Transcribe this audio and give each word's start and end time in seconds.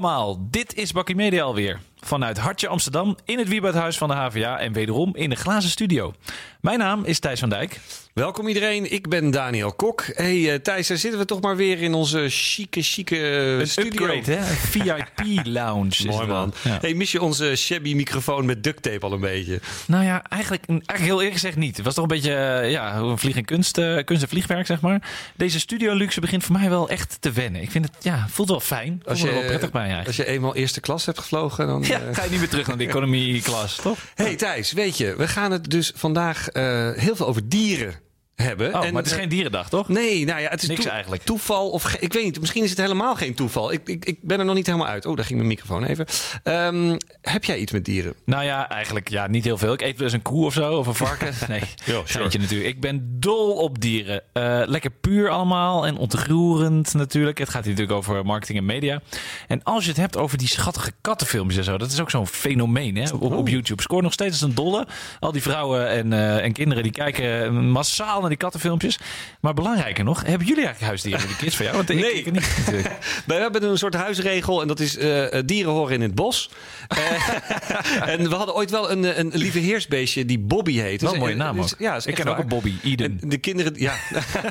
Allemaal, 0.00 0.38
dit 0.50 0.74
is 0.74 0.92
Bakkie 0.92 1.14
Media 1.14 1.42
alweer. 1.42 1.80
Vanuit 2.00 2.38
Hartje 2.38 2.68
Amsterdam 2.68 3.16
in 3.24 3.38
het 3.38 3.48
Wieboudhuis 3.48 3.98
van 3.98 4.08
de 4.08 4.14
HVA 4.14 4.58
en 4.58 4.72
wederom 4.72 5.16
in 5.16 5.30
de 5.30 5.36
glazen 5.36 5.70
studio. 5.70 6.14
Mijn 6.60 6.78
naam 6.78 7.04
is 7.04 7.18
Thijs 7.18 7.40
van 7.40 7.48
Dijk. 7.48 7.80
Welkom 8.14 8.48
iedereen, 8.48 8.92
ik 8.92 9.08
ben 9.08 9.30
Daniel 9.30 9.72
Kok. 9.72 10.04
Hey 10.14 10.36
uh, 10.36 10.54
Thijs, 10.54 10.88
daar 10.88 10.96
zitten 10.96 11.20
we 11.20 11.26
toch 11.26 11.40
maar 11.40 11.56
weer 11.56 11.82
in 11.82 11.94
onze 11.94 12.26
chique, 12.28 12.82
chique 12.82 13.16
uh, 13.58 13.66
studio. 13.66 14.06
Upgrade, 14.06 14.32
hè? 14.32 14.44
VIP-lounge. 14.54 16.06
Mooi 16.06 16.26
man. 16.26 16.54
Ja. 16.62 16.78
Hey, 16.80 16.94
mis 16.94 17.12
je 17.12 17.22
onze 17.22 17.56
shabby 17.56 17.94
microfoon 17.94 18.46
met 18.46 18.64
duct 18.64 18.82
tape 18.82 19.06
al 19.06 19.12
een 19.12 19.20
beetje? 19.20 19.60
Nou 19.86 20.04
ja, 20.04 20.22
eigenlijk, 20.28 20.64
eigenlijk 20.66 20.98
heel 20.98 21.16
eerlijk 21.16 21.32
gezegd 21.32 21.56
niet. 21.56 21.76
Het 21.76 21.84
was 21.84 21.94
toch 21.94 22.02
een 22.02 22.10
beetje 22.10 22.60
uh, 22.62 22.70
ja, 22.70 22.96
een 22.96 23.18
vlieg 23.18 23.36
en 23.36 23.44
kunst, 23.44 23.80
kunst 24.04 24.22
en 24.22 24.28
vliegwerk, 24.28 24.66
zeg 24.66 24.80
maar. 24.80 25.02
Deze 25.36 25.58
studio 25.58 25.94
luxe 25.94 26.20
begint 26.20 26.44
voor 26.44 26.58
mij 26.58 26.68
wel 26.68 26.88
echt 26.88 27.16
te 27.20 27.30
wennen. 27.30 27.62
Ik 27.62 27.70
vind 27.70 27.84
het, 27.84 28.04
ja, 28.04 28.26
voelt 28.28 28.48
wel 28.48 28.60
fijn. 28.60 29.02
Als 29.04 29.20
je, 29.20 29.32
wel 29.32 29.44
prettig 29.44 29.70
bij 29.70 29.80
eigenlijk. 29.80 30.08
Als 30.08 30.16
je 30.16 30.26
eenmaal 30.26 30.54
eerste 30.54 30.80
klas 30.80 31.06
hebt 31.06 31.18
gevlogen, 31.18 31.66
dan... 31.66 31.84
Ja, 31.90 32.12
ga 32.12 32.22
je 32.24 32.30
niet 32.30 32.38
meer 32.38 32.48
terug 32.48 32.66
naar 32.66 32.76
de 32.78 32.86
economie-klas, 32.86 33.76
toch? 33.76 33.98
Hey 34.14 34.36
Thijs, 34.36 34.72
weet 34.72 34.98
je, 34.98 35.14
we 35.16 35.28
gaan 35.28 35.52
het 35.52 35.70
dus 35.70 35.92
vandaag 35.94 36.48
heel 36.96 37.16
veel 37.16 37.26
over 37.26 37.48
dieren 37.48 37.94
hebben. 38.40 38.74
Oh, 38.74 38.84
en, 38.84 38.92
maar 38.92 39.02
het 39.02 39.10
is 39.10 39.18
geen 39.18 39.28
dierendag, 39.28 39.68
toch? 39.68 39.88
Nee, 39.88 40.24
nou 40.24 40.40
ja, 40.40 40.48
het 40.48 40.62
is 40.62 40.68
Niks 40.68 40.84
eigenlijk. 40.84 41.22
toeval 41.22 41.70
of 41.70 41.94
ik 41.94 42.12
weet 42.12 42.24
niet. 42.24 42.40
Misschien 42.40 42.62
is 42.64 42.70
het 42.70 42.78
helemaal 42.78 43.16
geen 43.16 43.34
toeval. 43.34 43.72
Ik, 43.72 43.80
ik, 43.88 44.04
ik 44.04 44.18
ben 44.22 44.38
er 44.38 44.44
nog 44.44 44.54
niet 44.54 44.66
helemaal 44.66 44.88
uit. 44.88 45.06
Oh, 45.06 45.16
daar 45.16 45.24
ging 45.24 45.38
mijn 45.38 45.50
microfoon 45.50 45.84
even. 45.84 46.06
Um, 46.44 46.96
heb 47.22 47.44
jij 47.44 47.58
iets 47.58 47.72
met 47.72 47.84
dieren? 47.84 48.14
Nou 48.24 48.44
ja, 48.44 48.68
eigenlijk 48.68 49.08
ja, 49.08 49.26
niet 49.26 49.44
heel 49.44 49.58
veel. 49.58 49.72
Ik 49.72 49.82
eet 49.82 49.98
dus 49.98 50.12
een 50.12 50.22
koe 50.22 50.44
of 50.44 50.52
zo 50.52 50.78
of 50.78 50.86
een 50.86 50.94
varken. 50.94 51.34
Nee, 51.48 51.62
Yo, 51.84 52.02
sure. 52.04 52.38
natuurlijk. 52.38 52.68
Ik 52.68 52.80
ben 52.80 53.16
dol 53.20 53.52
op 53.52 53.80
dieren. 53.80 54.22
Uh, 54.32 54.62
lekker 54.66 54.90
puur 54.90 55.28
allemaal 55.28 55.86
en 55.86 55.96
ontroerend 55.96 56.94
natuurlijk. 56.94 57.38
Het 57.38 57.48
gaat 57.48 57.64
hier 57.64 57.72
natuurlijk 57.72 57.98
over 57.98 58.24
marketing 58.24 58.58
en 58.58 58.64
media. 58.64 59.00
En 59.48 59.62
als 59.62 59.84
je 59.84 59.90
het 59.90 60.00
hebt 60.00 60.16
over 60.16 60.38
die 60.38 60.48
schattige 60.48 60.92
kattenfilmpjes 61.00 61.58
en 61.58 61.64
zo, 61.64 61.78
dat 61.78 61.92
is 61.92 62.00
ook 62.00 62.10
zo'n 62.10 62.26
fenomeen 62.26 62.96
hè, 62.96 63.10
op, 63.12 63.32
op 63.32 63.48
YouTube. 63.48 63.82
Scoort 63.82 64.02
nog 64.02 64.12
steeds 64.12 64.32
als 64.32 64.40
een 64.40 64.54
dolle. 64.54 64.86
Al 65.20 65.32
die 65.32 65.42
vrouwen 65.42 65.88
en, 65.88 66.12
uh, 66.12 66.44
en 66.44 66.52
kinderen 66.52 66.82
die 66.82 66.92
kijken 66.92 67.54
massaal 67.70 68.20
naar 68.20 68.29
die 68.30 68.38
kattenfilmpjes. 68.38 68.98
Maar 69.40 69.54
belangrijker 69.54 70.04
nog, 70.04 70.22
hebben 70.26 70.46
jullie 70.46 70.64
eigenlijk 70.64 70.86
huisdieren? 70.86 71.28
De 71.28 71.36
kids 71.36 71.56
van 71.56 71.64
jou? 71.64 71.76
Want 71.76 71.88
nee, 71.88 72.12
ik, 72.12 72.26
ik 72.26 72.32
niet. 72.32 72.88
we 73.26 73.34
hebben 73.34 73.62
een 73.62 73.78
soort 73.78 73.94
huisregel 73.94 74.60
en 74.60 74.68
dat 74.68 74.80
is 74.80 74.98
uh, 74.98 75.26
dieren 75.44 75.72
horen 75.72 75.94
in 75.94 76.00
het 76.00 76.14
bos. 76.14 76.50
Uh, 76.98 78.08
en 78.12 78.28
we 78.28 78.34
hadden 78.34 78.54
ooit 78.54 78.70
wel 78.70 78.90
een, 78.90 79.18
een 79.18 79.30
lieve 79.34 79.58
heersbeestje 79.58 80.24
die 80.24 80.38
Bobby 80.38 80.78
heet. 80.78 81.00
Wel 81.00 81.12
een 81.12 81.18
mooie 81.18 81.34
naam 81.34 81.60
ook. 81.60 81.74
ja, 81.78 82.00
ik 82.04 82.14
ken 82.14 82.24
waar. 82.24 82.34
ook 82.34 82.40
een 82.40 82.48
Bobby, 82.48 82.74
Eden. 82.82 83.18
En 83.22 83.28
de 83.28 83.38
kinderen, 83.38 83.72
ja. 83.76 83.94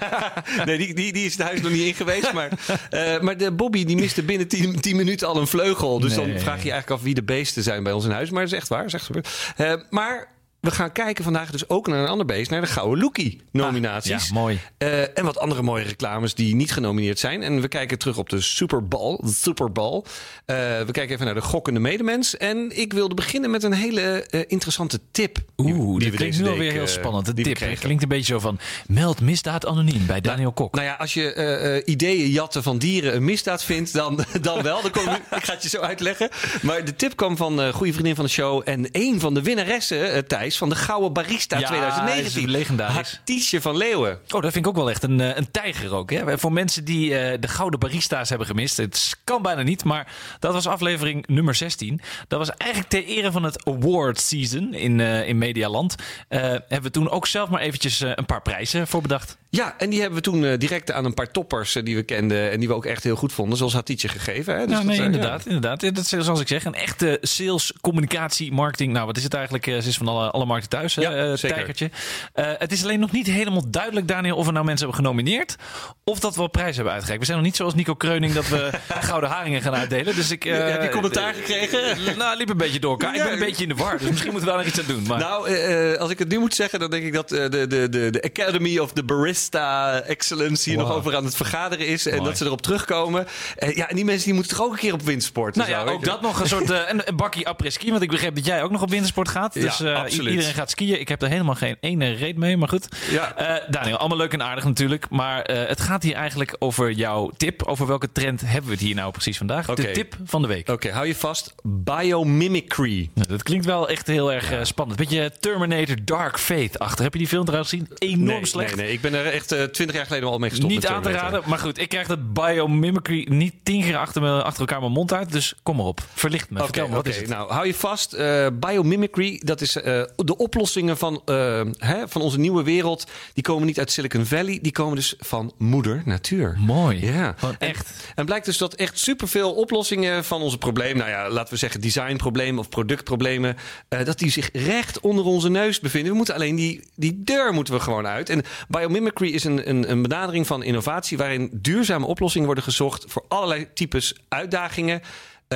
nee, 0.65 0.77
die, 0.77 0.93
die, 0.93 1.13
die 1.13 1.25
is 1.25 1.31
het 1.31 1.41
huis 1.41 1.61
nog 1.61 1.71
niet 1.71 1.85
in 1.85 1.93
geweest. 1.93 2.33
Maar, 2.33 2.49
uh, 2.89 3.19
maar 3.19 3.37
de 3.37 3.51
Bobby 3.51 3.85
die 3.85 3.95
miste 3.95 4.23
binnen 4.23 4.47
10 4.47 4.95
minuten 4.95 5.27
al 5.27 5.37
een 5.37 5.47
vleugel. 5.47 5.99
Dus 5.99 6.15
nee. 6.15 6.31
dan 6.31 6.39
vraag 6.39 6.63
je 6.63 6.71
eigenlijk 6.71 6.89
af 6.89 7.01
wie 7.01 7.13
de 7.13 7.23
beesten 7.23 7.63
zijn 7.63 7.83
bij 7.83 7.93
ons 7.93 8.05
in 8.05 8.11
huis. 8.11 8.29
Maar 8.29 8.43
dat 8.43 8.51
is 8.51 8.57
echt 8.57 8.67
waar, 8.67 8.85
is 8.85 8.93
echt 8.93 9.05
gebeurd. 9.05 9.53
Uh, 9.57 9.73
maar 9.89 10.38
we 10.59 10.71
gaan 10.71 10.91
kijken 10.91 11.23
vandaag 11.23 11.51
dus 11.51 11.69
ook 11.69 11.87
naar 11.87 11.99
een 11.99 12.07
ander 12.07 12.25
beest, 12.25 12.49
naar 12.49 12.61
de 12.61 12.67
Gouden 12.67 13.03
Lookie 13.03 13.41
nominaties. 13.51 14.13
Ah, 14.13 14.19
ja, 14.19 14.33
mooi. 14.33 14.59
Uh, 14.77 15.17
en 15.17 15.25
wat 15.25 15.37
andere 15.39 15.61
mooie 15.61 15.83
reclames 15.83 16.33
die 16.33 16.55
niet 16.55 16.71
genomineerd 16.71 17.19
zijn. 17.19 17.43
En 17.43 17.61
we 17.61 17.67
kijken 17.67 17.97
terug 17.97 18.17
op 18.17 18.29
de 18.29 18.41
Super 18.41 18.87
Bowl. 18.87 19.17
De 19.21 19.33
Super 19.33 19.71
Bowl. 19.71 19.95
Uh, 19.95 20.55
we 20.55 20.91
kijken 20.91 21.13
even 21.13 21.25
naar 21.25 21.33
de 21.33 21.41
gokkende 21.41 21.79
medemens. 21.79 22.37
En 22.37 22.79
ik 22.79 22.93
wilde 22.93 23.15
beginnen 23.15 23.51
met 23.51 23.63
een 23.63 23.73
hele 23.73 24.27
uh, 24.29 24.41
interessante 24.47 24.99
tip. 25.11 25.37
Oeh, 25.57 25.99
die, 25.99 26.09
die 26.09 26.17
klinkt 26.17 26.39
nu 26.39 26.47
alweer 26.47 26.71
heel 26.71 26.87
spannend. 26.87 27.27
Een 27.27 27.35
tip. 27.35 27.59
Het 27.59 27.79
klinkt 27.79 28.03
een 28.03 28.09
beetje 28.09 28.33
zo 28.33 28.39
van 28.39 28.59
meld 28.87 29.21
misdaad 29.21 29.65
anoniem 29.65 30.05
bij 30.05 30.21
Daniel 30.21 30.51
Kok. 30.51 30.73
Nou 30.73 30.85
ja, 30.85 30.93
als 30.93 31.13
je 31.13 31.81
ideeën 31.85 32.29
jatten 32.29 32.63
van 32.63 32.77
dieren 32.77 33.15
een 33.15 33.23
misdaad 33.23 33.63
vindt, 33.63 33.93
dan, 33.93 34.25
dan 34.41 34.61
wel. 34.61 34.81
Dan 34.81 34.91
kom 34.91 35.07
ik, 35.07 35.21
ik 35.35 35.43
ga 35.43 35.53
het 35.53 35.63
je 35.63 35.69
zo 35.69 35.79
uitleggen. 35.79 36.29
Maar 36.61 36.85
de 36.85 36.95
tip 36.95 37.15
kwam 37.15 37.37
van 37.37 37.57
een 37.57 37.73
goede 37.73 37.91
vriendin 37.91 38.15
van 38.15 38.25
de 38.25 38.31
show. 38.31 38.61
En 38.65 38.87
een 38.91 39.19
van 39.19 39.33
de 39.33 39.41
winnaressen, 39.41 40.27
Van 40.57 40.69
de 40.69 40.75
Gouden 40.75 41.13
Barista 41.13 41.59
ja, 41.59 41.67
2019. 41.67 42.49
legendarisch. 42.49 43.21
Van 43.59 43.77
Leeuwen. 43.77 44.11
Oh, 44.11 44.41
dat 44.41 44.51
vind 44.51 44.55
ik 44.55 44.67
ook 44.67 44.75
wel 44.75 44.89
echt 44.89 45.03
een, 45.03 45.37
een 45.37 45.51
tijger 45.51 45.93
ook. 45.93 46.11
Hè? 46.11 46.37
Voor 46.37 46.53
mensen 46.53 46.85
die 46.85 47.09
uh, 47.09 47.33
de 47.39 47.47
Gouden 47.47 47.79
Barista's 47.79 48.29
hebben 48.29 48.47
gemist. 48.47 48.77
Het 48.77 49.17
kan 49.23 49.41
bijna 49.41 49.61
niet, 49.61 49.83
maar 49.83 50.13
dat 50.39 50.53
was 50.53 50.67
aflevering 50.67 51.27
nummer 51.27 51.55
16. 51.55 52.01
Dat 52.27 52.39
was 52.39 52.49
eigenlijk 52.57 52.91
ter 52.91 53.05
ere 53.05 53.31
van 53.31 53.43
het 53.43 53.65
award 53.65 54.19
season 54.19 54.73
in, 54.73 54.99
uh, 54.99 55.27
in 55.27 55.37
Medialand. 55.37 55.95
Uh, 56.29 56.39
hebben 56.39 56.81
we 56.81 56.91
toen 56.91 57.09
ook 57.09 57.27
zelf 57.27 57.49
maar 57.49 57.61
eventjes 57.61 57.99
een 57.99 58.25
paar 58.25 58.41
prijzen 58.41 58.87
voor 58.87 59.01
bedacht. 59.01 59.37
Ja, 59.49 59.75
en 59.77 59.89
die 59.89 59.99
hebben 59.99 60.17
we 60.17 60.23
toen 60.23 60.57
direct 60.57 60.91
aan 60.91 61.05
een 61.05 61.13
paar 61.13 61.31
toppers 61.31 61.73
die 61.83 61.95
we 61.95 62.03
kenden 62.03 62.51
en 62.51 62.59
die 62.59 62.67
we 62.67 62.73
ook 62.73 62.85
echt 62.85 63.03
heel 63.03 63.15
goed 63.15 63.33
vonden, 63.33 63.57
zoals 63.57 63.73
Hatietje 63.73 64.07
gegeven. 64.07 64.57
Hè? 64.57 64.67
Dus 64.67 64.77
ja, 64.77 64.83
nee, 64.83 64.97
dat, 64.97 65.05
inderdaad, 65.05 65.43
ja. 65.43 65.51
inderdaad. 65.51 65.95
Dat 65.95 65.97
is 65.97 66.09
zoals 66.09 66.39
ik 66.39 66.47
zeg, 66.47 66.65
een 66.65 66.73
echte 66.73 67.17
sales, 67.21 67.73
communicatie, 67.81 68.51
marketing. 68.51 68.93
Nou, 68.93 69.05
wat 69.05 69.17
is 69.17 69.23
het 69.23 69.33
eigenlijk? 69.33 69.65
Ze 69.65 69.87
is 69.87 69.97
van 69.97 70.07
alle, 70.07 70.29
alle 70.39 70.47
markten 70.47 70.69
thuis, 70.69 70.93
ja, 70.93 71.29
uh, 71.29 71.33
tijgertje. 71.33 71.89
Uh, 72.35 72.45
het 72.57 72.71
is 72.71 72.83
alleen 72.83 72.99
nog 72.99 73.11
niet 73.11 73.27
helemaal 73.27 73.69
duidelijk, 73.69 74.07
Daniel, 74.07 74.35
of 74.35 74.45
we 74.45 74.51
nou 74.51 74.65
mensen 74.65 74.87
hebben 74.87 75.05
genomineerd 75.05 75.55
of 76.03 76.19
dat 76.19 76.31
we 76.31 76.37
wel 76.37 76.49
prijzen 76.49 76.75
hebben 76.75 76.93
uitgereikt. 76.93 77.21
We 77.21 77.29
zijn 77.31 77.37
nog 77.37 77.47
niet 77.47 77.57
zoals 77.57 77.75
Nico 77.75 77.93
Kreuning 77.95 78.33
dat 78.33 78.47
we 78.47 78.69
gouden 79.09 79.29
haringen 79.29 79.61
gaan 79.61 79.75
uitdelen. 79.75 80.15
Dus 80.15 80.31
ik, 80.31 80.45
uh, 80.45 80.57
Heb 80.57 80.81
je 80.81 80.89
commentaar 80.89 81.33
gekregen? 81.33 82.17
nou, 82.17 82.37
liep 82.37 82.49
een 82.49 82.57
beetje 82.57 82.79
door 82.79 82.91
elkaar. 82.91 83.15
Ik 83.15 83.23
ben 83.23 83.33
een 83.33 83.39
beetje 83.39 83.63
in 83.63 83.69
de 83.69 83.75
war, 83.75 83.97
dus 83.97 84.09
misschien 84.09 84.31
moeten 84.31 84.49
we 84.49 84.55
daar 84.55 84.65
nog 84.65 84.73
iets 84.73 84.79
aan 84.79 84.95
doen. 84.95 85.03
Maar... 85.07 85.19
Nou, 85.19 85.97
als 85.97 86.11
ik 86.11 86.19
het 86.19 86.29
nu 86.29 86.39
moet 86.39 86.55
zeggen, 86.55 86.79
dan 86.79 86.89
denk 86.89 87.03
ik 87.03 87.13
dat 87.13 87.29
de, 87.29 87.49
de, 87.49 87.89
de, 87.89 88.09
de 88.09 88.21
Academy 88.21 88.77
of 88.77 88.93
the 88.93 89.03
Barista 89.03 89.99
Excellence 90.01 90.69
hier 90.69 90.79
wow. 90.79 90.87
nog 90.87 90.97
over 90.97 91.15
aan 91.15 91.25
het 91.25 91.35
vergaderen 91.35 91.87
is. 91.87 92.05
En 92.05 92.23
dat 92.23 92.37
ze 92.37 92.45
erop 92.45 92.61
terugkomen. 92.61 93.27
ja, 93.73 93.89
en 93.89 93.95
die 93.95 94.05
mensen 94.05 94.25
die 94.25 94.33
moeten 94.33 94.57
toch 94.57 94.65
ook 94.65 94.71
een 94.71 94.79
keer 94.79 94.93
op 94.93 95.01
windsport. 95.01 95.55
Nou 95.55 95.69
ja, 95.69 95.83
ook 95.83 96.05
dat 96.05 96.21
nog 96.21 96.39
een 96.39 96.47
soort 96.47 96.69
een, 96.69 97.01
een 97.05 97.15
bakkie 97.15 97.47
après-ski. 97.47 97.89
Want 97.89 98.01
ik 98.01 98.09
begreep 98.09 98.35
dat 98.35 98.45
jij 98.45 98.63
ook 98.63 98.71
nog 98.71 98.81
op 98.81 98.89
wintersport 98.89 99.29
gaat. 99.29 99.53
Dus 99.53 99.77
ja, 99.77 100.07
iedereen 100.29 100.53
gaat 100.53 100.69
skiën. 100.69 100.99
Ik 100.99 101.07
heb 101.07 101.21
er 101.21 101.29
helemaal 101.29 101.55
geen 101.55 101.77
ene 101.79 102.11
reet 102.11 102.37
mee, 102.37 102.57
maar 102.57 102.69
goed. 102.69 102.87
Ja. 103.11 103.41
Uh, 103.41 103.69
Daniel, 103.69 103.97
allemaal 103.97 104.17
leuk 104.17 104.33
en 104.33 104.43
aardig 104.43 104.63
natuurlijk. 104.63 105.09
Maar 105.09 105.51
uh, 105.51 105.67
het 105.67 105.81
gaat 105.81 106.03
hier 106.03 106.15
eigenlijk 106.15 106.55
over 106.59 106.91
jouw 106.91 107.31
tip. 107.37 107.63
Over 107.63 107.87
welke 107.87 108.11
trend 108.11 108.41
hebben 108.41 108.65
we 108.65 108.71
het 108.71 108.79
hier 108.85 108.95
nou 108.95 109.11
precies 109.11 109.37
vandaag? 109.37 109.69
Okay. 109.69 109.85
De 109.85 109.91
tip 109.91 110.15
van 110.23 110.41
de 110.41 110.47
week. 110.47 110.61
Oké, 110.61 110.71
okay, 110.71 110.91
hou 110.91 111.07
je 111.07 111.15
vast. 111.15 111.55
Biomimicry. 111.63 113.09
Nou, 113.13 113.27
dat 113.27 113.43
klinkt 113.43 113.65
wel 113.65 113.89
echt 113.89 114.07
heel 114.07 114.33
erg 114.33 114.51
uh, 114.51 114.59
spannend. 114.63 114.99
Beetje 114.99 115.31
Terminator 115.39 115.95
Dark 116.03 116.39
Faith 116.39 116.79
achter. 116.79 117.03
Heb 117.03 117.13
je 117.13 117.19
die 117.19 117.27
film 117.27 117.43
trouwens 117.45 117.69
gezien? 117.69 117.87
Enorm 117.97 118.25
nee, 118.25 118.45
slecht. 118.45 118.75
Nee, 118.75 118.85
nee, 118.85 118.93
ik 118.93 119.01
ben 119.01 119.13
er 119.13 119.25
echt 119.25 119.47
twintig 119.47 119.93
jaar 119.93 120.05
geleden 120.05 120.29
al 120.29 120.37
mee 120.37 120.49
gestopt. 120.49 120.73
Niet 120.73 120.87
aan 120.87 121.01
te 121.01 121.11
raden, 121.11 121.41
maar 121.45 121.59
goed. 121.59 121.77
Ik 121.79 121.89
krijg 121.89 122.07
dat 122.07 122.33
biomimicry 122.33 123.25
niet 123.29 123.53
tien 123.63 123.81
keer 123.81 123.97
achter, 123.97 124.21
me, 124.21 124.43
achter 124.43 124.59
elkaar 124.59 124.79
mijn 124.79 124.91
mond 124.91 125.13
uit. 125.13 125.31
Dus 125.31 125.53
kom 125.63 125.75
maar 125.75 125.85
op. 125.85 126.01
Verlicht 126.13 126.49
me. 126.49 126.63
Oké, 126.63 126.81
okay, 126.81 126.97
okay. 126.97 127.23
nou 127.27 127.51
hou 127.51 127.67
je 127.67 127.73
vast. 127.73 128.17
biomimicry, 128.59 129.41
dat 129.43 129.61
is 129.61 129.77
de 130.25 130.37
oplossingen 130.37 130.97
van, 130.97 131.21
uh, 131.25 131.61
hè, 131.77 132.07
van 132.07 132.21
onze 132.21 132.39
nieuwe 132.39 132.63
wereld, 132.63 133.05
die 133.33 133.43
komen 133.43 133.65
niet 133.65 133.79
uit 133.79 133.91
Silicon 133.91 134.25
Valley, 134.25 134.59
die 134.61 134.71
komen 134.71 134.95
dus 134.95 135.13
van 135.19 135.53
moeder 135.57 136.01
natuur. 136.05 136.55
Mooi. 136.59 137.05
Ja, 137.05 137.35
echt. 137.59 137.87
En, 137.89 137.95
en 138.15 138.25
blijkt 138.25 138.45
dus 138.45 138.57
dat 138.57 138.73
echt 138.73 138.99
superveel 138.99 139.53
oplossingen 139.53 140.25
van 140.25 140.41
onze 140.41 140.57
problemen, 140.57 140.97
nou 140.97 141.09
ja, 141.09 141.29
laten 141.29 141.53
we 141.53 141.59
zeggen 141.59 141.81
designproblemen 141.81 142.59
of 142.59 142.69
productproblemen, 142.69 143.57
uh, 143.89 144.05
dat 144.05 144.19
die 144.19 144.31
zich 144.31 144.49
recht 144.53 144.99
onder 144.99 145.25
onze 145.25 145.49
neus 145.49 145.79
bevinden. 145.79 146.11
We 146.11 146.17
moeten 146.17 146.33
alleen 146.33 146.55
die, 146.55 146.83
die 146.95 147.23
deur 147.23 147.53
moeten 147.53 147.73
we 147.73 147.79
gewoon 147.79 148.07
uit. 148.07 148.29
En 148.29 148.43
biomimicry 148.67 149.29
is 149.29 149.43
een, 149.43 149.69
een, 149.69 149.91
een 149.91 150.01
benadering 150.01 150.47
van 150.47 150.63
innovatie 150.63 151.17
waarin 151.17 151.49
duurzame 151.53 152.05
oplossingen 152.05 152.45
worden 152.45 152.63
gezocht 152.63 153.05
voor 153.07 153.25
allerlei 153.27 153.67
types 153.73 154.15
uitdagingen. 154.27 155.01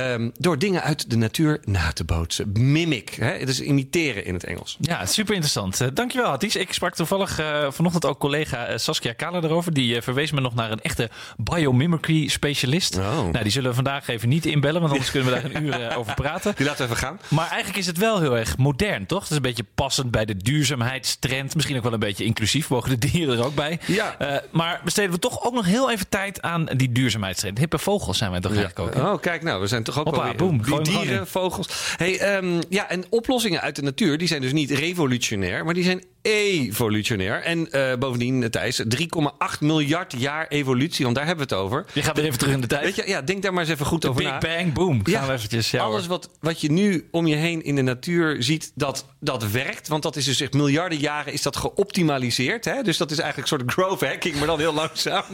Um, 0.00 0.32
door 0.38 0.58
dingen 0.58 0.82
uit 0.82 1.10
de 1.10 1.16
natuur 1.16 1.60
na 1.64 1.92
te 1.92 2.04
bootsen. 2.04 2.50
Mimic, 2.52 3.10
hè? 3.10 3.44
dus 3.44 3.60
imiteren 3.60 4.24
in 4.24 4.34
het 4.34 4.44
Engels. 4.44 4.76
Ja, 4.80 5.06
super 5.06 5.32
interessant. 5.32 5.80
Uh, 5.80 5.88
dankjewel, 5.94 6.28
Hatties. 6.28 6.56
Ik 6.56 6.72
sprak 6.72 6.94
toevallig 6.94 7.40
uh, 7.40 7.70
vanochtend 7.70 8.04
ook 8.04 8.18
collega 8.18 8.70
uh, 8.70 8.76
Saskia 8.76 9.12
Kala 9.12 9.40
erover. 9.42 9.72
Die 9.72 10.02
verwees 10.02 10.30
me 10.30 10.40
nog 10.40 10.54
naar 10.54 10.70
een 10.70 10.80
echte 10.80 11.10
biomimicry 11.36 12.28
specialist. 12.28 12.96
Oh. 12.96 13.02
Nou, 13.02 13.42
die 13.42 13.50
zullen 13.50 13.68
we 13.68 13.74
vandaag 13.74 14.08
even 14.08 14.28
niet 14.28 14.46
inbellen, 14.46 14.80
want 14.80 14.92
anders 14.92 15.10
kunnen 15.10 15.32
we 15.32 15.40
daar 15.40 15.50
een 15.50 15.64
uur 15.64 15.96
over 15.96 16.14
praten. 16.14 16.54
Die 16.56 16.66
laten 16.66 16.86
we 16.86 16.92
even 16.92 17.06
gaan. 17.06 17.20
Maar 17.28 17.48
eigenlijk 17.48 17.78
is 17.78 17.86
het 17.86 17.98
wel 17.98 18.20
heel 18.20 18.36
erg 18.36 18.56
modern, 18.56 19.06
toch? 19.06 19.20
Het 19.20 19.30
is 19.30 19.36
een 19.36 19.42
beetje 19.42 19.66
passend 19.74 20.10
bij 20.10 20.24
de 20.24 20.36
duurzaamheidstrend. 20.36 21.54
Misschien 21.54 21.76
ook 21.76 21.82
wel 21.82 21.92
een 21.92 21.98
beetje 21.98 22.24
inclusief. 22.24 22.68
Mogen 22.68 22.90
de 22.90 23.10
dieren 23.10 23.38
er 23.38 23.44
ook 23.44 23.54
bij. 23.54 23.80
Ja. 23.86 24.42
maar 24.50 24.80
besteden 24.84 25.10
we 25.10 25.18
toch 25.18 25.44
ook 25.44 25.54
nog 25.54 25.66
heel 25.66 25.90
even 25.90 26.08
tijd 26.08 26.42
aan 26.42 26.64
die 26.64 26.92
duurzaamheidstrend. 26.92 27.58
Hippe 27.58 27.78
vogels 27.78 28.18
zijn 28.18 28.30
wij 28.30 28.40
toch 28.40 28.56
eigenlijk 28.56 28.94
ja. 28.94 29.00
ook. 29.00 29.14
Oh, 29.14 29.20
kijk 29.20 29.42
nou, 29.42 29.60
we 29.60 29.66
zijn 29.66 29.83
toch 29.84 29.98
ook 29.98 30.04
Hoppa, 30.04 30.34
boom, 30.34 30.62
die 30.62 30.80
dieren, 30.80 31.26
vogels. 31.26 31.94
Hey, 31.96 32.36
um, 32.36 32.60
ja, 32.68 32.88
en 32.88 33.04
oplossingen 33.10 33.60
uit 33.60 33.76
de 33.76 33.82
natuur, 33.82 34.18
die 34.18 34.28
zijn 34.28 34.40
dus 34.40 34.52
niet 34.52 34.70
revolutionair, 34.70 35.64
maar 35.64 35.74
die 35.74 35.84
zijn 35.84 36.04
evolutionair. 36.24 37.42
En 37.42 37.68
uh, 37.70 37.94
bovendien, 37.98 38.50
Thijs, 38.50 38.82
3,8 38.82 39.58
miljard 39.60 40.14
jaar 40.18 40.46
evolutie, 40.48 41.04
want 41.04 41.16
daar 41.16 41.26
hebben 41.26 41.48
we 41.48 41.54
het 41.54 41.64
over. 41.64 41.84
Je 41.92 42.02
gaat 42.02 42.16
weer 42.16 42.24
even 42.24 42.38
terug 42.38 42.54
in 42.54 42.60
de 42.60 42.66
tijd. 42.66 42.84
Weet 42.84 42.94
je, 42.96 43.02
ja, 43.06 43.22
denk 43.22 43.42
daar 43.42 43.52
maar 43.52 43.62
eens 43.62 43.72
even 43.72 43.86
goed 43.86 44.02
de 44.02 44.08
over 44.08 44.22
Big 44.22 44.30
na. 44.32 44.38
Bang, 44.38 44.72
boom. 44.72 45.00
Gaan 45.04 45.12
Ja, 45.12 45.26
we 45.26 45.32
eventjes, 45.32 45.70
ja, 45.70 45.82
Alles 45.82 46.06
wat, 46.06 46.30
wat 46.40 46.60
je 46.60 46.70
nu 46.72 47.08
om 47.10 47.26
je 47.26 47.34
heen 47.34 47.64
in 47.64 47.74
de 47.74 47.82
natuur 47.82 48.36
ziet, 48.42 48.72
dat, 48.74 49.06
dat 49.20 49.50
werkt. 49.50 49.88
Want 49.88 50.02
dat 50.02 50.16
is 50.16 50.24
dus 50.24 50.40
echt 50.40 50.52
miljarden 50.52 50.98
jaren 50.98 51.32
is 51.32 51.42
dat 51.42 51.56
geoptimaliseerd. 51.56 52.64
Hè? 52.64 52.82
Dus 52.82 52.96
dat 52.96 53.10
is 53.10 53.18
eigenlijk 53.18 53.50
een 53.50 53.58
soort 53.58 53.72
growth 53.72 54.00
hacking, 54.00 54.36
maar 54.36 54.46
dan 54.46 54.58
heel 54.58 54.74
langzaam. 54.74 55.24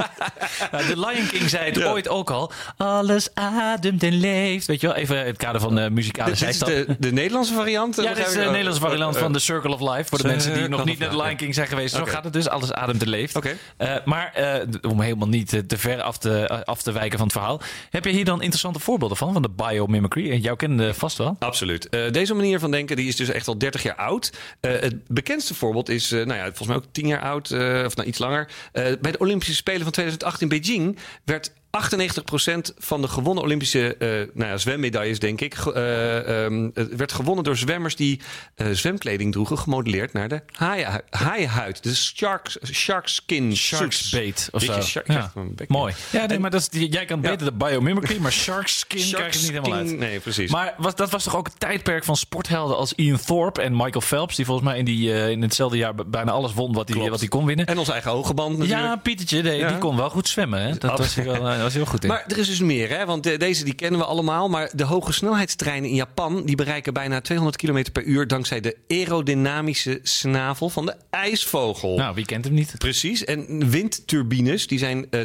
Nou, 0.72 0.86
de 0.86 1.00
Lion 1.00 1.26
King 1.26 1.50
zei 1.50 1.64
het 1.64 1.76
Ja. 1.76 1.90
ooit 1.90 2.08
ook 2.08 2.30
al. 2.30 2.52
Alles 2.76 3.28
ademt 3.34 4.02
en 4.02 4.12
leeft. 4.12 4.66
Weet 4.66 4.80
je 4.80 4.86
wel, 4.86 4.96
even 4.96 5.18
in 5.20 5.26
het 5.26 5.36
kader 5.36 5.60
van 5.60 5.74
de 5.74 5.90
muzikale 5.90 6.24
Dit 6.24 6.34
is 6.34 6.40
zijstap. 6.40 6.68
de, 6.68 6.96
de 6.98 7.12
Nederlandse 7.12 7.54
variant. 7.54 7.96
Ja, 7.96 8.14
dit 8.14 8.26
is 8.26 8.32
de 8.32 8.38
Nederlandse 8.40 8.80
variant 8.80 9.16
van 9.16 9.32
The 9.32 9.38
Circle 9.38 9.74
of 9.74 9.80
Life. 9.80 10.04
Voor 10.08 10.18
de 10.18 10.26
mensen 10.26 10.54
die 10.54 10.68
nog 10.68 10.79
niet 10.84 10.98
naar 10.98 11.10
de 11.10 11.16
Lion 11.16 11.36
King 11.36 11.54
zijn 11.54 11.66
geweest. 11.66 11.94
Zo 11.94 12.04
gaat 12.04 12.24
het 12.24 12.32
dus. 12.32 12.48
Alles 12.48 12.72
ademt 12.72 13.02
en 13.02 13.08
leeft. 13.08 13.36
Oké. 13.36 13.56
Eh, 13.76 13.94
maar 14.04 14.32
eh, 14.34 14.66
om 14.90 15.00
helemaal 15.00 15.28
niet 15.28 15.52
eh, 15.52 15.60
te 15.60 15.78
ver 15.78 16.02
af 16.02 16.18
te, 16.18 16.64
af 16.64 16.82
te 16.82 16.92
wijken 16.92 17.18
van 17.18 17.26
het 17.26 17.36
verhaal. 17.36 17.60
Heb 17.90 18.04
je 18.04 18.10
hier 18.10 18.24
dan 18.24 18.42
interessante 18.42 18.78
voorbeelden 18.80 19.16
van? 19.16 19.32
Van 19.32 19.42
de 19.42 19.48
biomimicry? 19.48 20.32
Jou 20.32 20.56
kende 20.56 20.94
vast 20.94 21.18
wel. 21.18 21.36
Absoluut. 21.38 21.88
Eh, 21.88 22.10
deze 22.10 22.34
manier 22.34 22.58
van 22.58 22.70
denken 22.70 22.96
die 22.96 23.08
is 23.08 23.16
dus 23.16 23.28
echt 23.28 23.48
al 23.48 23.58
30 23.58 23.82
jaar 23.82 23.94
oud. 23.94 24.32
Eh, 24.60 24.72
het 24.80 25.08
bekendste 25.08 25.54
voorbeeld 25.54 25.88
is, 25.88 26.12
eh, 26.12 26.26
nou 26.26 26.38
ja, 26.38 26.44
volgens 26.44 26.68
mij 26.68 26.76
ook 26.76 26.84
10 26.92 27.06
jaar 27.06 27.20
oud, 27.20 27.50
eh, 27.50 27.82
of 27.84 27.96
nou 27.96 28.08
iets 28.08 28.18
langer. 28.18 28.48
Eh, 28.72 28.84
bij 29.00 29.12
de 29.12 29.18
Olympische 29.18 29.54
Spelen 29.54 29.82
van 29.82 29.92
2008 29.92 30.40
in 30.40 30.48
Beijing 30.48 30.98
werd 31.24 31.52
98% 31.70 32.74
van 32.78 33.00
de 33.00 33.08
gewonnen 33.08 33.42
Olympische 33.44 33.96
eh, 33.96 34.08
nou 34.34 34.50
ja, 34.50 34.56
zwemmedailles, 34.56 35.18
denk 35.18 35.40
ik, 35.40 35.54
eh, 35.66 36.44
ehm, 36.44 36.68
het 36.74 36.96
werd 36.96 37.12
gewonnen 37.12 37.44
door 37.44 37.56
zwemmers 37.56 37.96
die 37.96 38.20
eh, 38.54 38.66
zwemkleding 38.70 39.32
droegen, 39.32 39.58
gemodelleerd 39.58 40.12
naar 40.12 40.28
de 40.28 40.42
haaienhu- 40.52 41.00
haaienhuid. 41.10 41.82
De 41.82 41.94
shark, 41.94 42.56
shark 42.72 43.08
skin 43.08 43.56
Shark's 43.56 43.96
suits. 44.08 44.10
bait 44.10 44.48
of 44.52 44.62
zo. 44.62 44.80
shark- 44.80 45.06
Ja. 45.06 45.32
Mooi. 45.68 45.94
Ja, 46.12 46.26
nee, 46.26 46.38
maar 46.38 46.50
dat 46.50 46.68
is, 46.72 46.80
jij 46.90 47.04
kan 47.04 47.20
Ja. 47.22 47.30
beter 47.30 47.46
de 47.46 47.52
biomimicry, 47.52 48.18
maar 48.18 48.32
shark 48.32 48.66
skin 48.68 49.00
Shark 49.00 49.16
krijg 49.30 49.34
je 49.34 49.40
niet 49.40 49.50
helemaal 49.50 49.72
uit. 49.78 49.98
Nee, 49.98 50.20
precies. 50.20 50.50
Maar 50.50 50.74
was, 50.76 50.94
dat 50.94 51.10
was 51.10 51.24
toch 51.24 51.36
ook 51.36 51.46
het 51.46 51.60
tijdperk 51.60 52.04
van 52.04 52.16
sporthelden 52.16 52.76
als 52.76 52.92
Ian 52.92 53.18
Thorpe 53.26 53.60
en 53.62 53.72
Michael 53.76 54.00
Phelps, 54.00 54.36
die 54.36 54.44
volgens 54.44 54.66
mij 54.68 54.78
in, 54.78 54.84
die, 54.84 55.12
eh, 55.12 55.30
in 55.30 55.42
hetzelfde 55.42 55.76
jaar 55.76 55.94
bijna 55.94 56.30
alles 56.30 56.54
won 56.54 56.72
wat 56.72 56.88
hij 56.88 57.28
kon 57.28 57.44
winnen. 57.46 57.66
en 57.66 57.78
onze 57.78 57.92
eigen 57.92 58.10
hoge 58.10 58.34
band 58.34 58.58
natuurlijk. 58.58 58.80
Ja, 58.88 58.96
Pietertje, 58.96 59.42
die, 59.42 59.66
die 59.66 59.78
kon 59.78 59.96
wel 59.96 60.10
goed 60.10 60.28
zwemmen. 60.28 60.60
Hè? 60.62 60.78
Dat 60.78 60.98
was 60.98 61.14
hij 61.14 61.24
wel, 61.24 61.46
eh, 61.60 61.64
was 61.64 61.74
hij 61.74 61.82
wel 61.82 61.92
goed. 61.92 62.06
Maar 62.06 62.24
er 62.28 62.38
is 62.38 62.46
dus 62.48 62.60
meer, 62.60 62.88
hè? 62.88 63.06
want 63.06 63.22
de- 63.22 63.36
deze 63.36 63.64
die 63.64 63.74
kennen 63.74 64.00
we 64.00 64.06
allemaal. 64.06 64.48
Maar 64.48 64.70
de 64.74 64.84
hoge 64.84 65.12
snelheidstreinen 65.12 65.88
in 65.90 65.94
Japan 65.96 66.42
die 66.44 66.56
bereiken 66.56 66.92
bijna 66.92 67.20
200 67.20 67.56
km 67.56 67.84
per 67.92 68.02
uur... 68.04 68.26
dankzij 68.26 68.60
de 68.60 68.76
aerodynamische 68.88 69.98
snavel 70.02 70.68
van 70.68 70.86
de 70.86 70.94
ijsvogel. 71.10 71.96
nou, 71.96 72.14
wie 72.14 72.24
kent 72.24 72.44
hem 72.44 72.54
niet? 72.54 72.74
Precies. 72.78 73.24
En 73.24 73.70
windturbines 73.70 74.66
die 74.66 74.78
zijn 74.78 75.10
eh 75.10 75.20